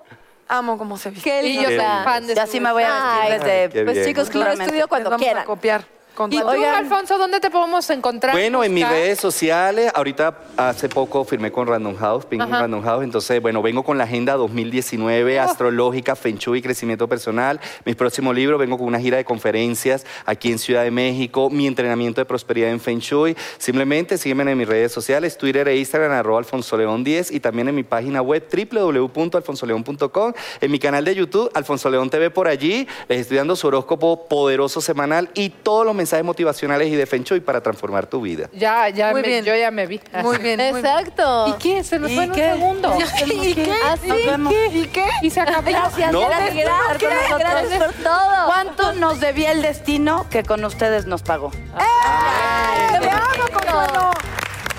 [0.48, 1.42] amo cómo se visten.
[1.42, 3.70] Qué Y yo soy fan de Ya sí me voy a Ay, vestir desde...
[3.70, 4.06] qué Pues bien.
[4.08, 4.64] chicos, Seguramente.
[4.64, 5.42] Estudio cuando vamos quieran.
[5.42, 5.84] a copiar.
[6.30, 8.32] ¿Y tú, Oigan, Alfonso, dónde te podemos encontrar?
[8.34, 12.60] Bueno, en mis redes sociales, ahorita hace poco firmé con Random House, Pink Ajá.
[12.60, 17.58] Random House, entonces, bueno, vengo con la agenda 2019, astrológica, Feng Shui, crecimiento personal.
[17.84, 21.66] Mis próximos libros, vengo con una gira de conferencias aquí en Ciudad de México, mi
[21.66, 23.36] entrenamiento de prosperidad en Feng Shui.
[23.58, 27.68] Simplemente sígueme en mis redes sociales, Twitter e Instagram, arroba Alfonso León 10 y también
[27.68, 32.86] en mi página web www.alfonsoleón.com, en mi canal de YouTube, Alfonso León TV por allí,
[33.08, 37.22] les estoy dando su horóscopo poderoso semanal y todos los mensajes motivacionales y de Feng
[37.24, 38.48] Shui para transformar tu vida.
[38.52, 39.44] Ya, ya, Muy me- bien.
[39.44, 40.00] yo ya me vi.
[40.22, 40.76] Muy bien, muy bien.
[40.76, 41.48] Exacto.
[41.48, 41.84] ¿Y qué?
[41.84, 42.50] Se nos ¿Y fue en un qué?
[42.52, 42.98] segundo.
[43.26, 43.72] ¿Y qué?
[43.88, 44.08] Así.
[44.08, 44.54] Nos vemos.
[44.72, 45.04] ¿Y qué?
[45.22, 45.70] Y se acabó.
[45.70, 46.20] Gracias, No.
[46.26, 46.54] gracias,
[47.00, 48.46] gracias, gracias por todo.
[48.46, 51.50] ¿Cuánto nos debía el destino que con ustedes nos pagó?
[51.76, 54.10] ¡Ay, ¡Qué bonito!